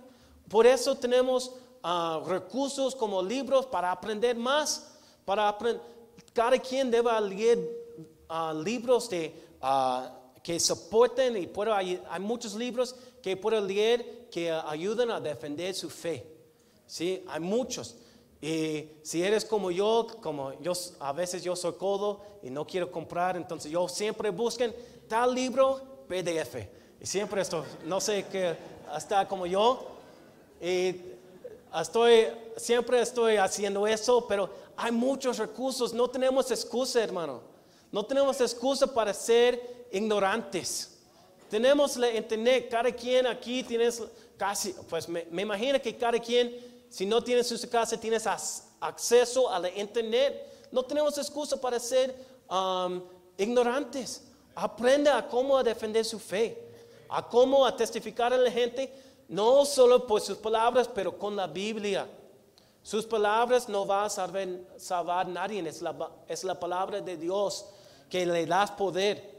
[0.49, 1.51] Por eso tenemos
[1.83, 5.83] ah, recursos como libros para aprender más, para aprender.
[6.33, 7.59] Cada quien debe leer
[8.27, 9.31] ah, libros de,
[9.61, 15.75] ah, que soporten y puedo, hay, muchos libros que puedo leer que ayudan a defender
[15.75, 16.25] su fe.
[16.87, 17.97] Sí, hay muchos.
[18.41, 22.91] Y si eres como yo, como yo, a veces yo soy codo y no quiero
[22.91, 24.75] comprar, entonces yo siempre busquen
[25.07, 26.80] tal libro PDF.
[27.01, 28.55] Y siempre esto, no sé qué,
[28.91, 29.87] hasta como yo.
[30.61, 30.95] Y
[31.81, 32.27] estoy,
[32.57, 35.93] siempre estoy haciendo eso, pero hay muchos recursos.
[35.93, 37.41] No tenemos excusa, hermano.
[37.91, 40.99] No tenemos excusa para ser ignorantes.
[41.49, 44.01] Tenemos la internet, cada quien aquí tienes
[44.37, 48.27] casi, pues me, me imagino que cada quien si no tienes en su casa, tienes
[48.27, 50.67] acceso a la internet.
[50.71, 52.13] No tenemos excusa para ser
[52.49, 53.01] um,
[53.37, 54.23] ignorantes.
[54.53, 56.70] Aprende a cómo defender su fe,
[57.11, 58.91] a cómo a testificar a la gente,
[59.27, 62.07] no solo por sus palabras, pero con la Biblia.
[62.81, 64.47] Sus palabras no van a salvar,
[64.77, 67.65] salvar a nadie, es la, es la palabra de Dios
[68.09, 69.29] que le da poder.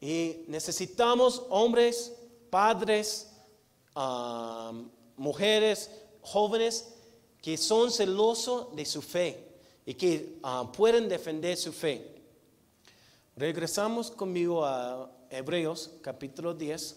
[0.00, 2.12] Y necesitamos hombres,
[2.48, 3.30] padres,
[3.94, 5.90] um, mujeres,
[6.22, 6.94] jóvenes
[7.42, 9.46] que son celosos de su fe
[9.84, 12.22] y que ah, pueden defender su fe.
[13.36, 16.96] Regresamos conmigo a Hebreos capítulo 10.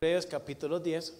[0.00, 1.14] Hebreos capítulo 10.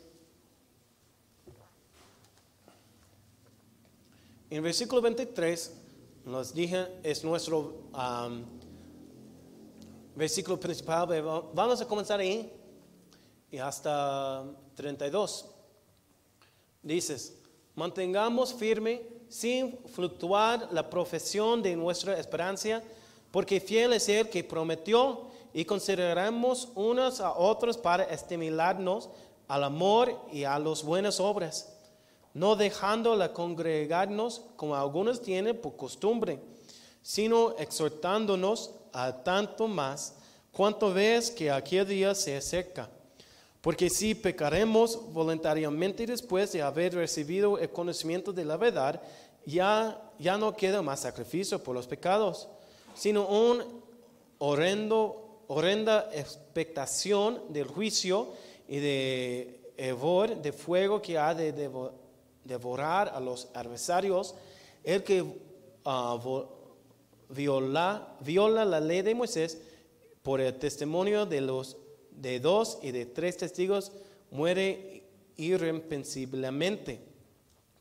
[4.51, 5.75] En versículo 23
[6.25, 7.85] nos dije, es nuestro
[10.17, 11.07] versículo principal,
[11.55, 12.56] vamos a comenzar ahí
[13.51, 14.45] y hasta
[14.75, 15.47] 32.
[16.83, 17.37] Dices,
[17.75, 22.83] mantengamos firme sin fluctuar la profesión de nuestra esperanza,
[23.31, 29.09] porque fiel es el que prometió y consideramos unos a otros para estimularnos
[29.49, 31.77] al amor y a las buenas obras
[32.37, 36.39] no dejando la congregarnos como algunos tienen por costumbre,
[37.01, 40.17] sino exhortándonos a tanto más
[40.53, 42.91] cuanto ves que aquel día se acerca.
[43.67, 49.03] Porque si pecaremos voluntariamente después de haber recibido el conocimiento de la verdad,
[49.45, 52.47] ya, ya no queda más sacrificio por los pecados,
[52.95, 53.65] sino un
[54.39, 58.29] horrendo, horrenda expectación del juicio
[58.69, 61.93] y de de fuego que ha de devorar
[62.45, 64.37] devorar a los adversarios,
[64.85, 65.25] el que
[65.85, 66.17] ah,
[67.31, 69.59] viola, viola la ley de Moisés
[70.23, 71.77] por el testimonio de los
[72.17, 73.93] de dos y de tres testigos
[74.31, 75.05] muere
[75.37, 77.01] irrepensiblemente.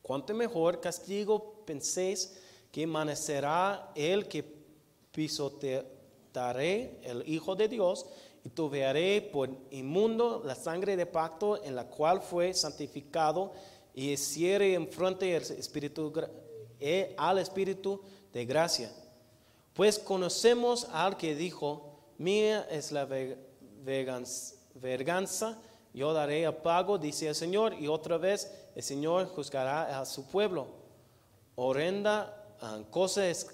[0.02, 2.38] Cuanto mejor castigo penséis
[2.72, 4.46] que amanecerá el que
[5.12, 8.06] pisotearé el Hijo de Dios
[8.44, 13.54] y tuvearé por inmundo la sangre de pacto en la cual fue santificado
[13.94, 16.14] y cierre en frente espíritu,
[16.80, 18.02] eh, al Espíritu
[18.34, 18.92] de gracia.
[19.74, 23.06] Pues conocemos al que dijo, mía es la
[23.86, 25.58] verganza,
[25.94, 30.26] yo daré a pago, dice el Señor, y otra vez el Señor juzgará a su
[30.28, 30.68] pueblo.
[31.56, 33.48] Horrenda ah, cosa es,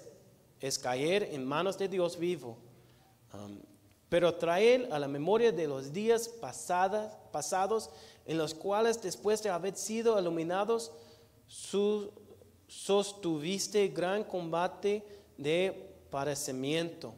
[0.80, 2.56] caer en manos de Dios vivo.
[4.08, 7.90] pero traer a la memoria de los días pasadas, pasados
[8.26, 10.92] en los cuales después de haber sido iluminados,
[12.66, 15.04] sostuviste gran combate
[15.38, 17.14] de padecimiento.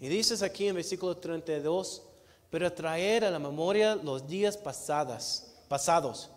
[0.00, 2.02] Y dices aquí en versículo 32,
[2.50, 6.30] pero traer a la memoria los días pasadas, pasados.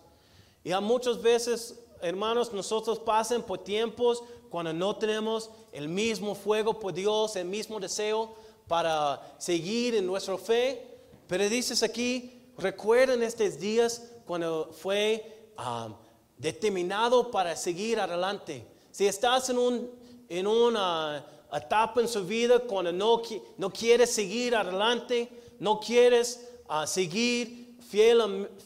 [0.64, 6.78] Y a muchas veces, hermanos, nosotros pasan por tiempos cuando no tenemos el mismo fuego
[6.78, 8.34] por Dios, el mismo deseo
[8.66, 10.86] para seguir en nuestra fe.
[11.26, 15.94] Pero dices aquí, Recuerden estos días cuando fue um,
[16.36, 18.66] determinado para seguir adelante.
[18.90, 19.90] Si estás en, un,
[20.28, 23.22] en una etapa en su vida cuando no,
[23.58, 25.28] no quieres seguir adelante,
[25.58, 27.76] no quieres uh, seguir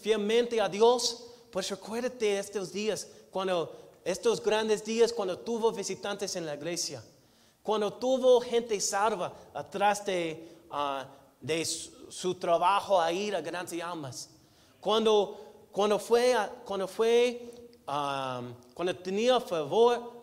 [0.00, 6.44] fielmente a Dios, pues recuérdate estos días, cuando estos grandes días cuando tuvo visitantes en
[6.44, 7.02] la iglesia,
[7.62, 11.04] cuando tuvo gente salva atrás de, uh,
[11.40, 14.28] de su trabajo a ir a grandes almas.
[14.80, 17.50] Cuando, cuando fue, cuando fue,
[17.88, 20.13] um, cuando tenía favor,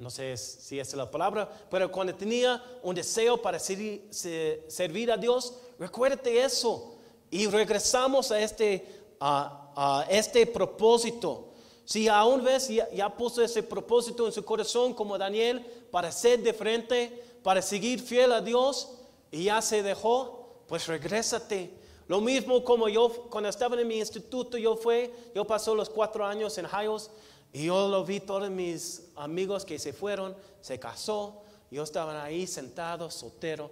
[0.00, 5.54] no sé si es la palabra, pero cuando tenía un deseo para servir, a Dios,
[5.78, 6.96] recuérdate eso.
[7.30, 8.86] Y regresamos a este,
[9.20, 11.48] a, a este propósito.
[11.84, 15.60] Si aún ves, ya, ya puso ese propósito en su corazón como Daniel
[15.90, 18.88] para ser de frente, para seguir fiel a Dios
[19.30, 21.74] y ya se dejó, pues regrésate.
[22.08, 26.24] Lo mismo como yo, cuando estaba en mi instituto, yo fui, yo pasé los cuatro
[26.24, 27.10] años en Hiles
[27.52, 32.46] y yo lo vi todos mis amigos que se fueron, se casó, yo estaba ahí
[32.46, 33.70] sentado, soltero,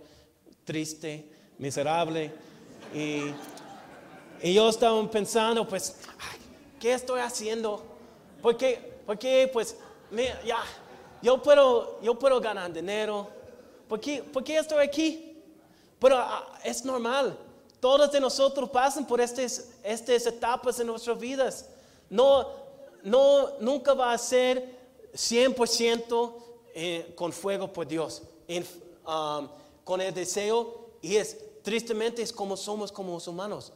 [0.65, 2.33] triste, miserable.
[2.95, 3.33] Y,
[4.43, 5.97] y yo estaba pensando, pues,
[6.81, 7.85] ¿qué estoy haciendo?
[8.43, 9.77] Porque, porque pues,
[10.45, 10.63] ya,
[11.23, 13.29] yo puedo, yo puedo ganar dinero.
[13.89, 15.41] ¿Por qué, ¿Por qué estoy aquí?
[15.99, 17.37] Pero ah, es normal.
[17.81, 21.69] Todos de nosotros pasan por estas, estas etapas en nuestras vidas.
[22.11, 22.68] No,
[23.03, 24.79] no, nunca va a ser
[25.15, 26.35] 100%
[26.75, 28.23] eh, con fuego por Dios,
[29.07, 29.49] um,
[29.85, 33.73] con el deseo, y es, tristemente es como somos como humanos.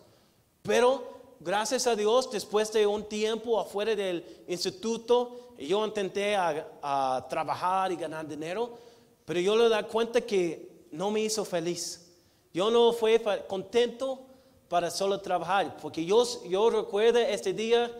[0.63, 1.03] Pero
[1.41, 7.97] gracias a Dios, después de un tiempo afuera del instituto, yo intenté a, trabajar y
[7.97, 8.79] ganar dinero,
[9.25, 12.09] pero yo le da cuenta que no me hizo feliz.
[12.53, 14.21] Yo no fui contento
[14.69, 17.91] para solo trabajar, porque yo, yo recuerdo este día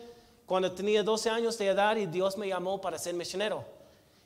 [0.53, 3.65] cuando tenía 12 años de edad y Dios me llamó para ser misionero.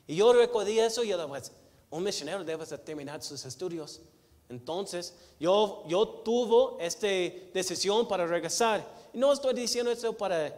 [0.06, 1.50] Y yo recordé eso y yo pues,
[1.88, 4.02] un misionero debe terminar sus estudios.
[4.50, 7.06] Entonces, yo, yo tuve esta
[7.54, 8.86] decisión para regresar.
[9.14, 10.54] Y no estoy diciendo esto para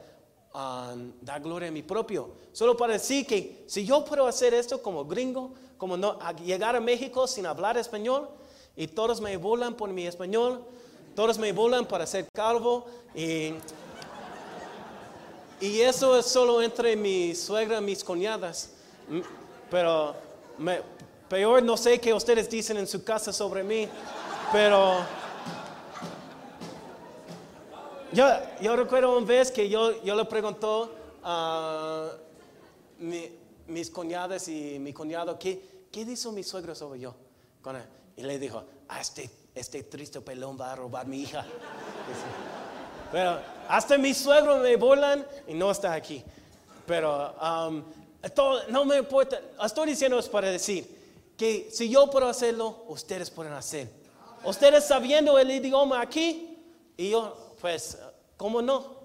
[0.52, 4.82] um, dar gloria a mi propio, solo para decir que si yo puedo hacer esto
[4.82, 8.28] como gringo, como no, llegar a México sin hablar español,
[8.74, 10.64] y todos me burlan por mi español,
[11.14, 13.52] todos me burlan para ser calvo, y
[15.60, 18.70] y eso es solo entre mi suegra y mis cuñadas.
[19.70, 20.14] Pero
[21.28, 23.88] peor no sé qué ustedes dicen en su casa sobre mí.
[24.52, 25.00] Pero
[28.12, 28.26] yo,
[28.60, 32.10] yo recuerdo una vez que yo, yo le preguntó a
[32.98, 37.14] mis cuñadas y mi cuñado, ¿qué, qué dijo mi suegro sobre yo?
[38.16, 41.44] Y le dijo, ah, este, este triste pelón va a robar mi hija.
[43.12, 43.38] Pero
[43.70, 46.24] hasta mis suegros me burlan y no está aquí.
[46.86, 47.84] Pero um,
[48.68, 49.40] no me importa.
[49.64, 50.98] Estoy diciendo es para decir
[51.36, 53.88] que si yo puedo hacerlo, ustedes pueden hacer.
[54.44, 56.58] Ustedes sabiendo el idioma aquí
[56.96, 57.96] y yo, pues,
[58.36, 58.98] ¿cómo no?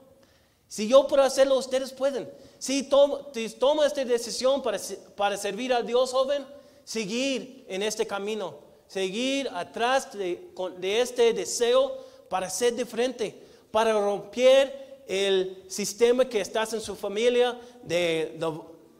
[0.67, 2.27] Si yo puedo hacerlo, ustedes pueden.
[2.57, 6.43] Si tomo, esta decisión para, servir a Dios joven,
[6.83, 8.55] seguir en este camino,
[8.87, 13.44] seguir atrás de, de este deseo para ser de frente
[13.75, 18.39] para romper el sistema que estás en su familia de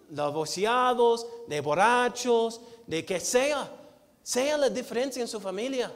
[0.10, 3.72] divorciados, de borrachos, de que sea.
[4.22, 5.90] Sea la diferencia en su familia.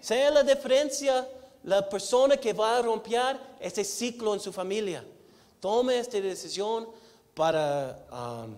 [0.00, 1.28] Sea la diferencia
[1.64, 5.04] la persona que va a romper ese ciclo en su familia.
[5.60, 6.88] Tome esta decisión
[7.34, 8.56] para, um,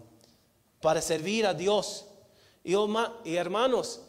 [0.81, 2.05] para servir a Dios.
[2.63, 4.03] Y, hermanos,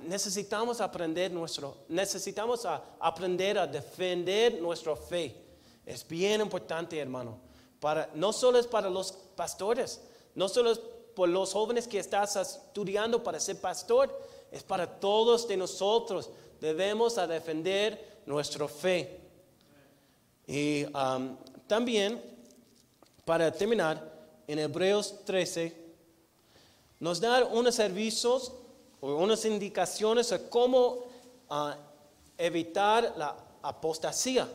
[0.00, 2.66] necesitamos aprender nuestro, necesitamos
[2.98, 5.36] aprender a defender nuestra fe.
[5.84, 7.38] Es bien importante, hermano.
[7.80, 10.00] Para, no solo es para los pastores,
[10.34, 10.80] no solo es
[11.14, 14.10] por los jóvenes que estás estudiando para ser pastor,
[14.50, 16.30] es para todos de nosotros.
[16.60, 19.20] Debemos a defender nuestra fe.
[20.46, 20.86] Y
[21.66, 22.22] también,
[23.24, 24.16] para terminar,
[24.46, 25.76] en Hebreos 13,
[27.00, 28.52] nos da unos servicios
[29.00, 31.04] unas indicaciones de cómo
[31.48, 31.76] ah,
[32.36, 34.48] evitar la apostasía.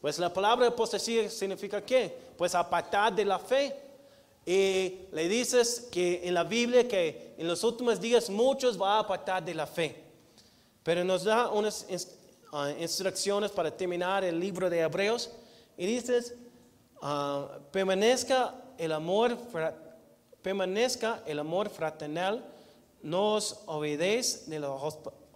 [0.00, 2.16] Pues la palabra apostasía significa qué?
[2.36, 3.76] Pues apartar de la fe.
[4.46, 8.98] Y le dices que en la Biblia que en los últimos días muchos van a
[9.00, 10.02] apartar de la fe.
[10.82, 11.86] Pero nos da unas
[12.52, 15.30] ah, instrucciones para terminar el libro de Hebreos.
[15.76, 16.34] Y dices,
[17.02, 19.36] uh, permanezca el amor,
[20.42, 22.44] permanezca el amor fraternal
[23.02, 24.70] nos obedece de la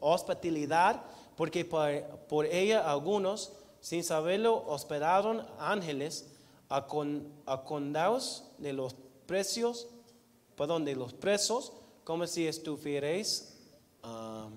[0.00, 1.02] hospitalidad,
[1.36, 6.26] porque por, ella algunos, sin saberlo, hospedaron ángeles
[6.68, 7.32] a, con,
[8.58, 8.96] de los
[9.26, 9.88] precios,
[10.56, 11.72] perdón, de los presos,
[12.04, 13.54] como si estuvierais
[14.04, 14.52] um,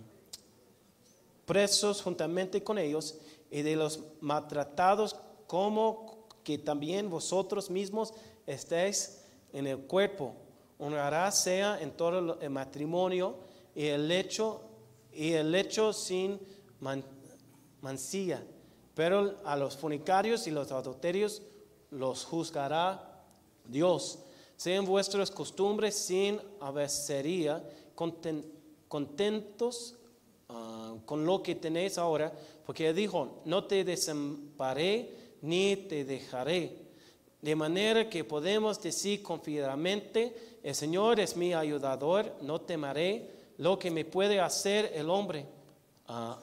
[1.45, 3.15] presos juntamente con ellos,
[3.49, 5.15] y de los maltratados,
[5.47, 8.13] como que también vosotros mismos
[8.45, 9.23] estéis
[9.53, 10.35] en el cuerpo
[10.80, 13.38] honrará sea en todo el matrimonio
[13.76, 14.62] y el lecho,
[15.12, 16.40] y el lecho sin
[17.82, 18.44] mancilla.
[18.94, 21.41] Pero a los fornicarios y los adulterios
[21.91, 23.24] los juzgará
[23.66, 24.20] Dios.
[24.56, 27.64] Sean vuestras costumbres sin avecería,
[28.88, 29.95] contentos
[30.49, 32.34] ah, con lo que tenéis ahora,
[32.66, 36.86] porque dijo, no te desamparé ni te dejaré.
[37.41, 43.91] De manera que podemos decir confiadamente, el Señor es mi ayudador, no temeré lo que
[43.91, 45.45] me puede hacer el hombre.
[46.07, 46.39] Ah,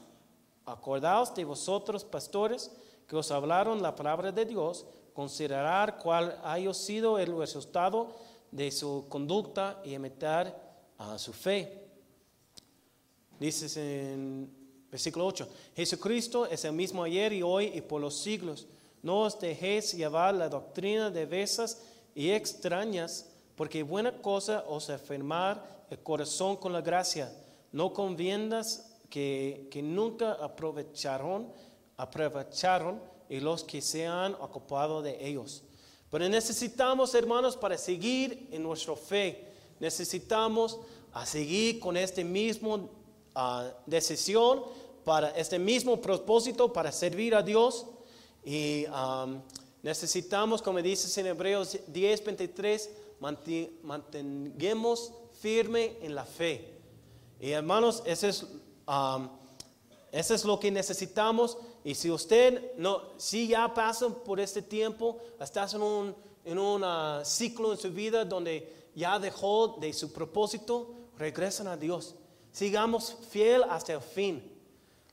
[0.66, 2.70] acordaos de vosotros, pastores,
[3.06, 8.14] que os hablaron la palabra de Dios, considerar cuál haya sido el resultado
[8.50, 10.56] de su conducta y imitar
[10.98, 11.82] a su fe.
[13.38, 14.50] Dices en
[14.90, 18.66] versículo 8, Jesucristo es el mismo ayer y hoy y por los siglos.
[19.04, 21.82] No os dejéis llevar la doctrina de besas
[22.14, 27.30] y extrañas, porque buena cosa os afirmar el corazón con la gracia.
[27.70, 31.52] No conviendas que, que nunca aprovecharon,
[31.98, 32.98] aprovecharon
[33.28, 35.62] y los que se han ocupado de ellos.
[36.10, 40.80] Pero necesitamos, hermanos, para seguir en nuestra fe, necesitamos
[41.12, 42.88] a seguir con este mismo
[43.36, 44.62] uh, decisión,
[45.04, 47.84] para este mismo propósito, para servir a Dios.
[48.44, 49.40] Y um,
[49.82, 52.90] necesitamos, como dice en Hebreos 10, 23,
[53.82, 56.78] mantengamos firme en la fe.
[57.40, 58.46] Y hermanos, eso es,
[58.86, 59.28] um,
[60.12, 61.56] es lo que necesitamos.
[61.82, 66.14] Y si usted no, si ya pasa por este tiempo, estás en un,
[66.44, 66.84] en un
[67.24, 72.14] ciclo en su vida donde ya dejó de su propósito, regresan a Dios.
[72.52, 74.50] Sigamos fiel hasta el fin.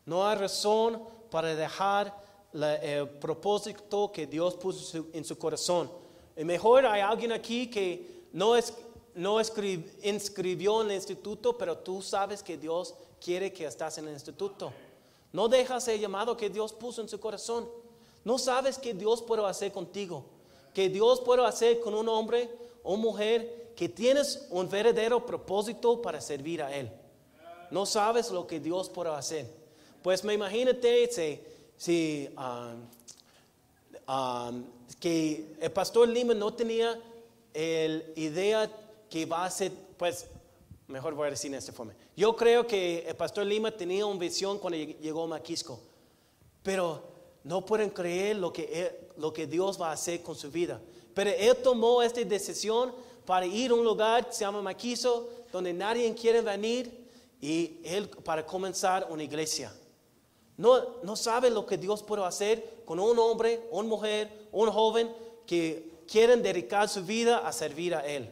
[0.06, 2.21] No hay razón para dejar
[2.54, 5.92] el propósito que Dios puso en su corazón.
[6.36, 8.74] Y mejor hay alguien aquí que no, es,
[9.16, 14.14] no inscribió en el instituto, pero tú sabes que Dios quiere que estás en el
[14.14, 14.74] instituto.
[15.32, 17.70] No dejas el llamado que Dios puso en su corazón.
[18.24, 20.26] No sabes que Dios puede hacer contigo.
[20.74, 22.50] Que Dios puede hacer con un hombre
[22.84, 26.92] o mujer que tienes un verdadero propósito para servir a Él.
[27.70, 29.48] No sabes lo que Dios puede hacer.
[30.02, 31.04] Pues me imagínate
[31.82, 32.88] si um,
[34.08, 34.64] um,
[35.00, 36.96] que el pastor Lima no tenía
[37.56, 38.72] la idea
[39.10, 40.28] que va a ser, pues,
[40.88, 41.96] mejor voy a decir en esta forma.
[42.16, 45.80] Yo creo que el pastor Lima tenía una visión cuando llegó a Maquisco,
[46.62, 47.02] pero
[47.44, 50.80] no pueden creer lo que, lo que Dios va a hacer con su vida.
[51.16, 52.94] Pero él tomó esta decisión
[53.26, 57.10] para ir a un lugar que se llama Maquiso, donde nadie quiere venir,
[57.42, 59.74] y él para comenzar una iglesia.
[60.58, 65.12] No, sabe lo que Dios puede hacer con un hombre, una mujer, un joven
[65.46, 68.30] que quieren dedicar su vida a servir a Él.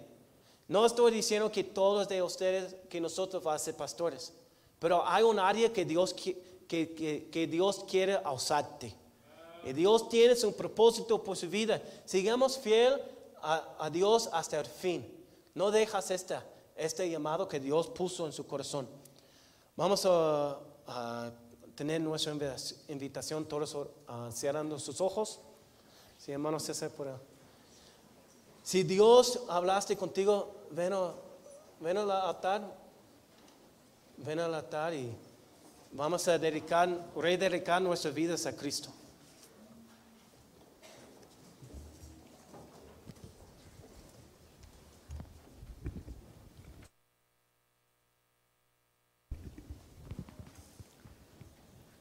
[0.68, 4.34] No estoy diciendo que todos de ustedes, que nosotros vamos a ser pastores,
[4.78, 8.94] pero hay un área que Dios, que, Dios quiere usarte.
[9.66, 11.82] Y Dios tiene un propósito por su vida.
[12.06, 13.02] Sigamos fiel
[13.42, 15.06] a, Dios hasta el fin.
[15.56, 18.88] No dejas esta, este llamado que Dios puso en su corazón.
[19.76, 21.32] Vamos a
[21.80, 22.34] tener nuestra
[22.90, 23.88] invitación, todos uh,
[24.34, 25.40] cerrando sus ojos.
[26.18, 27.08] Sí, hermano César, por
[28.64, 30.92] Si Dios hablaste contigo, ven,
[31.80, 32.70] ven al altar,
[34.18, 35.10] ven al altar y
[35.94, 38.90] vamos a dedicar, rededicar nuestras vidas a Cristo.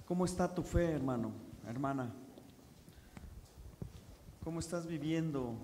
[0.09, 1.35] ¿Cómo está tu fe, hermano,
[1.67, 2.11] hermana?
[4.43, 5.55] ¿Cómo estás viviendo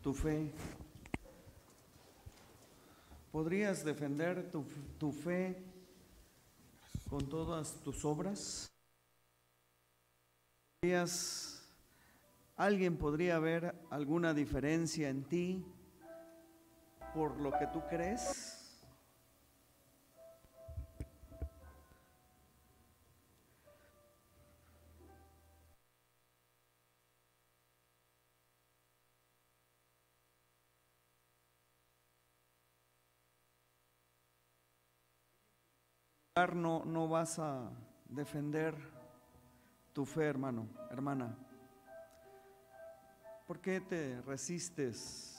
[0.00, 0.52] tu fe?
[3.32, 5.60] ¿Podrías defender tu, fe
[7.08, 8.70] con todas tus obras?
[12.56, 15.64] ¿Alguien podría ver alguna diferencia en ti
[17.12, 18.59] por lo que tú crees?
[36.48, 37.70] No, vas a
[38.08, 38.74] defender
[39.92, 41.36] tu fe, hermano, hermana?
[43.46, 45.36] ¿Por qué te resistes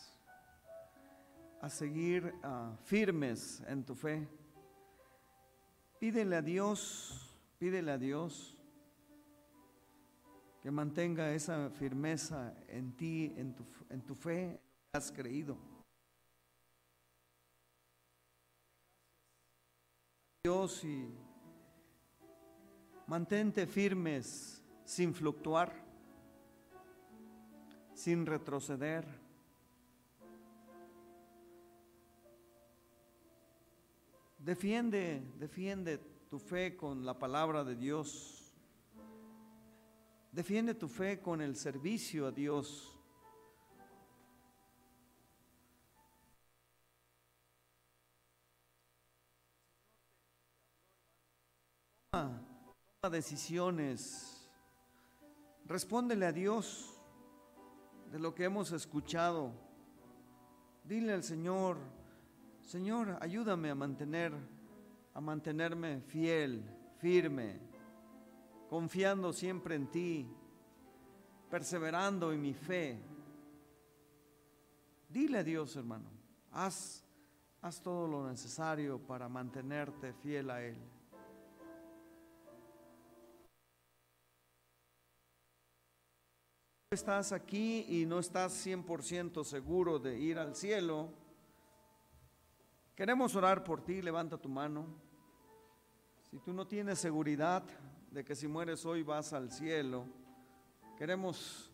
[1.60, 4.28] a seguir ah, firmes en tu fe?
[6.00, 8.58] Pídele a Dios, pídele a Dios
[10.62, 14.60] que mantenga esa firmeza en ti, en tu, en tu fe
[14.92, 15.58] que has creído.
[20.44, 21.08] Dios y
[23.06, 25.72] mantente firmes sin fluctuar,
[27.94, 29.06] sin retroceder.
[34.40, 36.00] Defiende, defiende
[36.32, 38.52] tu fe con la palabra de Dios.
[40.32, 43.00] Defiende tu fe con el servicio a Dios.
[52.12, 54.50] Toma decisiones.
[55.66, 57.02] Respóndele a Dios
[58.12, 59.54] de lo que hemos escuchado.
[60.84, 61.78] Dile al Señor,
[62.62, 64.34] Señor, ayúdame a mantener
[65.14, 66.64] a mantenerme fiel,
[67.00, 67.60] firme,
[68.70, 70.28] confiando siempre en ti,
[71.50, 73.02] perseverando en mi fe.
[75.10, 76.10] Dile a Dios, hermano,
[76.52, 77.06] haz,
[77.62, 80.78] haz todo lo necesario para mantenerte fiel a Él.
[86.94, 91.08] Estás aquí y no estás 100% seguro de ir al cielo.
[92.98, 94.88] Queremos orar por ti, levanta tu mano.
[96.30, 97.64] Si tú no tienes seguridad
[98.12, 100.04] de que si mueres hoy vas al cielo,
[100.98, 101.72] queremos,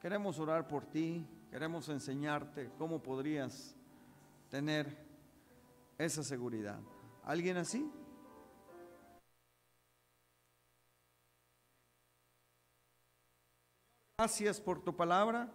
[0.00, 3.74] queremos orar por ti, queremos enseñarte cómo podrías
[4.50, 4.96] tener
[5.98, 6.78] esa seguridad.
[7.24, 7.90] ¿Alguien así?
[14.20, 15.50] Gracias por tu palabra.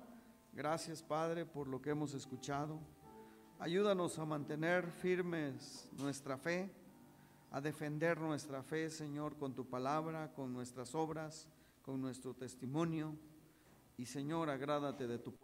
[0.51, 2.79] Gracias, Padre, por lo que hemos escuchado.
[3.59, 6.71] Ayúdanos a mantener firmes nuestra fe,
[7.51, 11.47] a defender nuestra fe, Señor, con tu palabra, con nuestras obras,
[11.83, 13.13] con nuestro testimonio.
[13.97, 15.35] Y, Señor, agrádate de tu